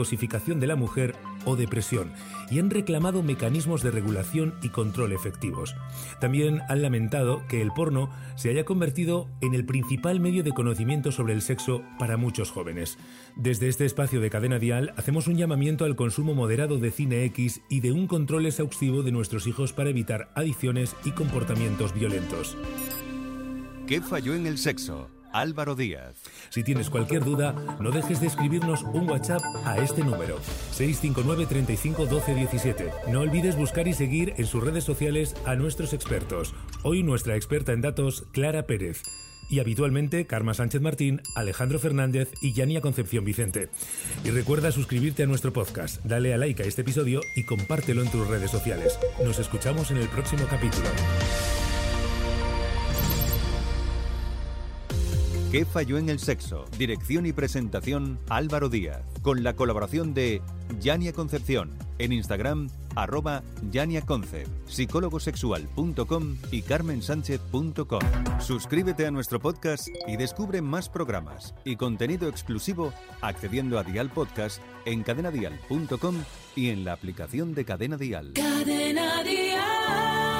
cosificación 0.01 0.59
de 0.59 0.65
la 0.65 0.75
mujer 0.75 1.13
o 1.45 1.55
depresión, 1.55 2.11
y 2.49 2.57
han 2.57 2.71
reclamado 2.71 3.21
mecanismos 3.21 3.83
de 3.83 3.91
regulación 3.91 4.55
y 4.63 4.69
control 4.69 5.11
efectivos. 5.11 5.75
También 6.19 6.61
han 6.69 6.81
lamentado 6.81 7.43
que 7.47 7.61
el 7.61 7.71
porno 7.71 8.09
se 8.35 8.49
haya 8.49 8.65
convertido 8.65 9.29
en 9.41 9.53
el 9.53 9.63
principal 9.63 10.19
medio 10.19 10.41
de 10.41 10.53
conocimiento 10.53 11.11
sobre 11.11 11.35
el 11.35 11.43
sexo 11.43 11.83
para 11.99 12.17
muchos 12.17 12.49
jóvenes. 12.49 12.97
Desde 13.35 13.69
este 13.69 13.85
espacio 13.85 14.19
de 14.21 14.31
cadena 14.31 14.57
dial 14.57 14.91
hacemos 14.97 15.27
un 15.27 15.37
llamamiento 15.37 15.85
al 15.85 15.95
consumo 15.95 16.33
moderado 16.33 16.79
de 16.79 16.89
cine 16.89 17.23
X 17.25 17.61
y 17.69 17.81
de 17.81 17.91
un 17.91 18.07
control 18.07 18.47
exhaustivo 18.47 19.03
de 19.03 19.11
nuestros 19.11 19.45
hijos 19.45 19.71
para 19.71 19.91
evitar 19.91 20.31
adicciones 20.33 20.95
y 21.05 21.11
comportamientos 21.11 21.93
violentos. 21.93 22.57
¿Qué 23.85 24.01
falló 24.01 24.33
en 24.33 24.47
el 24.47 24.57
sexo? 24.57 25.20
Álvaro 25.33 25.75
Díaz. 25.75 26.15
Si 26.49 26.63
tienes 26.63 26.89
cualquier 26.89 27.23
duda, 27.23 27.53
no 27.79 27.91
dejes 27.91 28.21
de 28.21 28.27
escribirnos 28.27 28.83
un 28.83 29.09
WhatsApp 29.09 29.41
a 29.65 29.77
este 29.77 30.03
número, 30.03 30.39
659 30.71 31.45
35 31.45 32.05
12 32.05 32.35
17. 32.35 32.91
No 33.11 33.21
olvides 33.21 33.55
buscar 33.55 33.87
y 33.87 33.93
seguir 33.93 34.33
en 34.37 34.45
sus 34.45 34.63
redes 34.63 34.83
sociales 34.83 35.35
a 35.45 35.55
nuestros 35.55 35.93
expertos. 35.93 36.53
Hoy 36.83 37.03
nuestra 37.03 37.35
experta 37.35 37.73
en 37.73 37.81
datos, 37.81 38.25
Clara 38.31 38.67
Pérez. 38.67 39.03
Y 39.49 39.59
habitualmente 39.59 40.25
Karma 40.25 40.53
Sánchez 40.53 40.81
Martín, 40.81 41.21
Alejandro 41.35 41.77
Fernández 41.77 42.31
y 42.41 42.53
Yania 42.53 42.79
Concepción 42.79 43.25
Vicente. 43.25 43.69
Y 44.23 44.29
recuerda 44.29 44.71
suscribirte 44.71 45.23
a 45.23 45.25
nuestro 45.25 45.51
podcast, 45.51 46.01
dale 46.05 46.33
a 46.33 46.37
like 46.37 46.63
a 46.63 46.65
este 46.65 46.83
episodio 46.83 47.19
y 47.35 47.45
compártelo 47.45 48.01
en 48.01 48.09
tus 48.09 48.25
redes 48.27 48.49
sociales. 48.49 48.97
Nos 49.25 49.39
escuchamos 49.39 49.91
en 49.91 49.97
el 49.97 50.07
próximo 50.07 50.45
capítulo. 50.49 50.87
¿Qué 55.51 55.65
falló 55.65 55.97
en 55.97 56.07
el 56.07 56.19
sexo? 56.19 56.63
Dirección 56.77 57.25
y 57.25 57.33
presentación 57.33 58.17
Álvaro 58.29 58.69
Díaz. 58.69 59.01
Con 59.21 59.43
la 59.43 59.53
colaboración 59.53 60.13
de 60.13 60.41
Yania 60.79 61.11
Concepción. 61.11 61.71
En 61.99 62.13
Instagram, 62.13 62.69
arroba 62.95 63.43
YaniaConcept, 63.69 64.49
psicólogosexual.com 64.69 66.37
y 66.51 66.61
carmensánchez.com. 66.61 67.99
Suscríbete 68.39 69.05
a 69.05 69.11
nuestro 69.11 69.41
podcast 69.41 69.89
y 70.07 70.15
descubre 70.15 70.61
más 70.61 70.87
programas 70.87 71.53
y 71.65 71.75
contenido 71.75 72.29
exclusivo 72.29 72.93
accediendo 73.19 73.77
a 73.77 73.83
Dial 73.83 74.09
Podcast 74.09 74.61
en 74.85 75.03
cadenadial.com 75.03 76.15
y 76.55 76.69
en 76.69 76.85
la 76.85 76.93
aplicación 76.93 77.53
de 77.53 77.65
Cadena 77.65 77.97
Dial. 77.97 78.31
Cadena 78.35 79.21
Dial. 79.21 80.30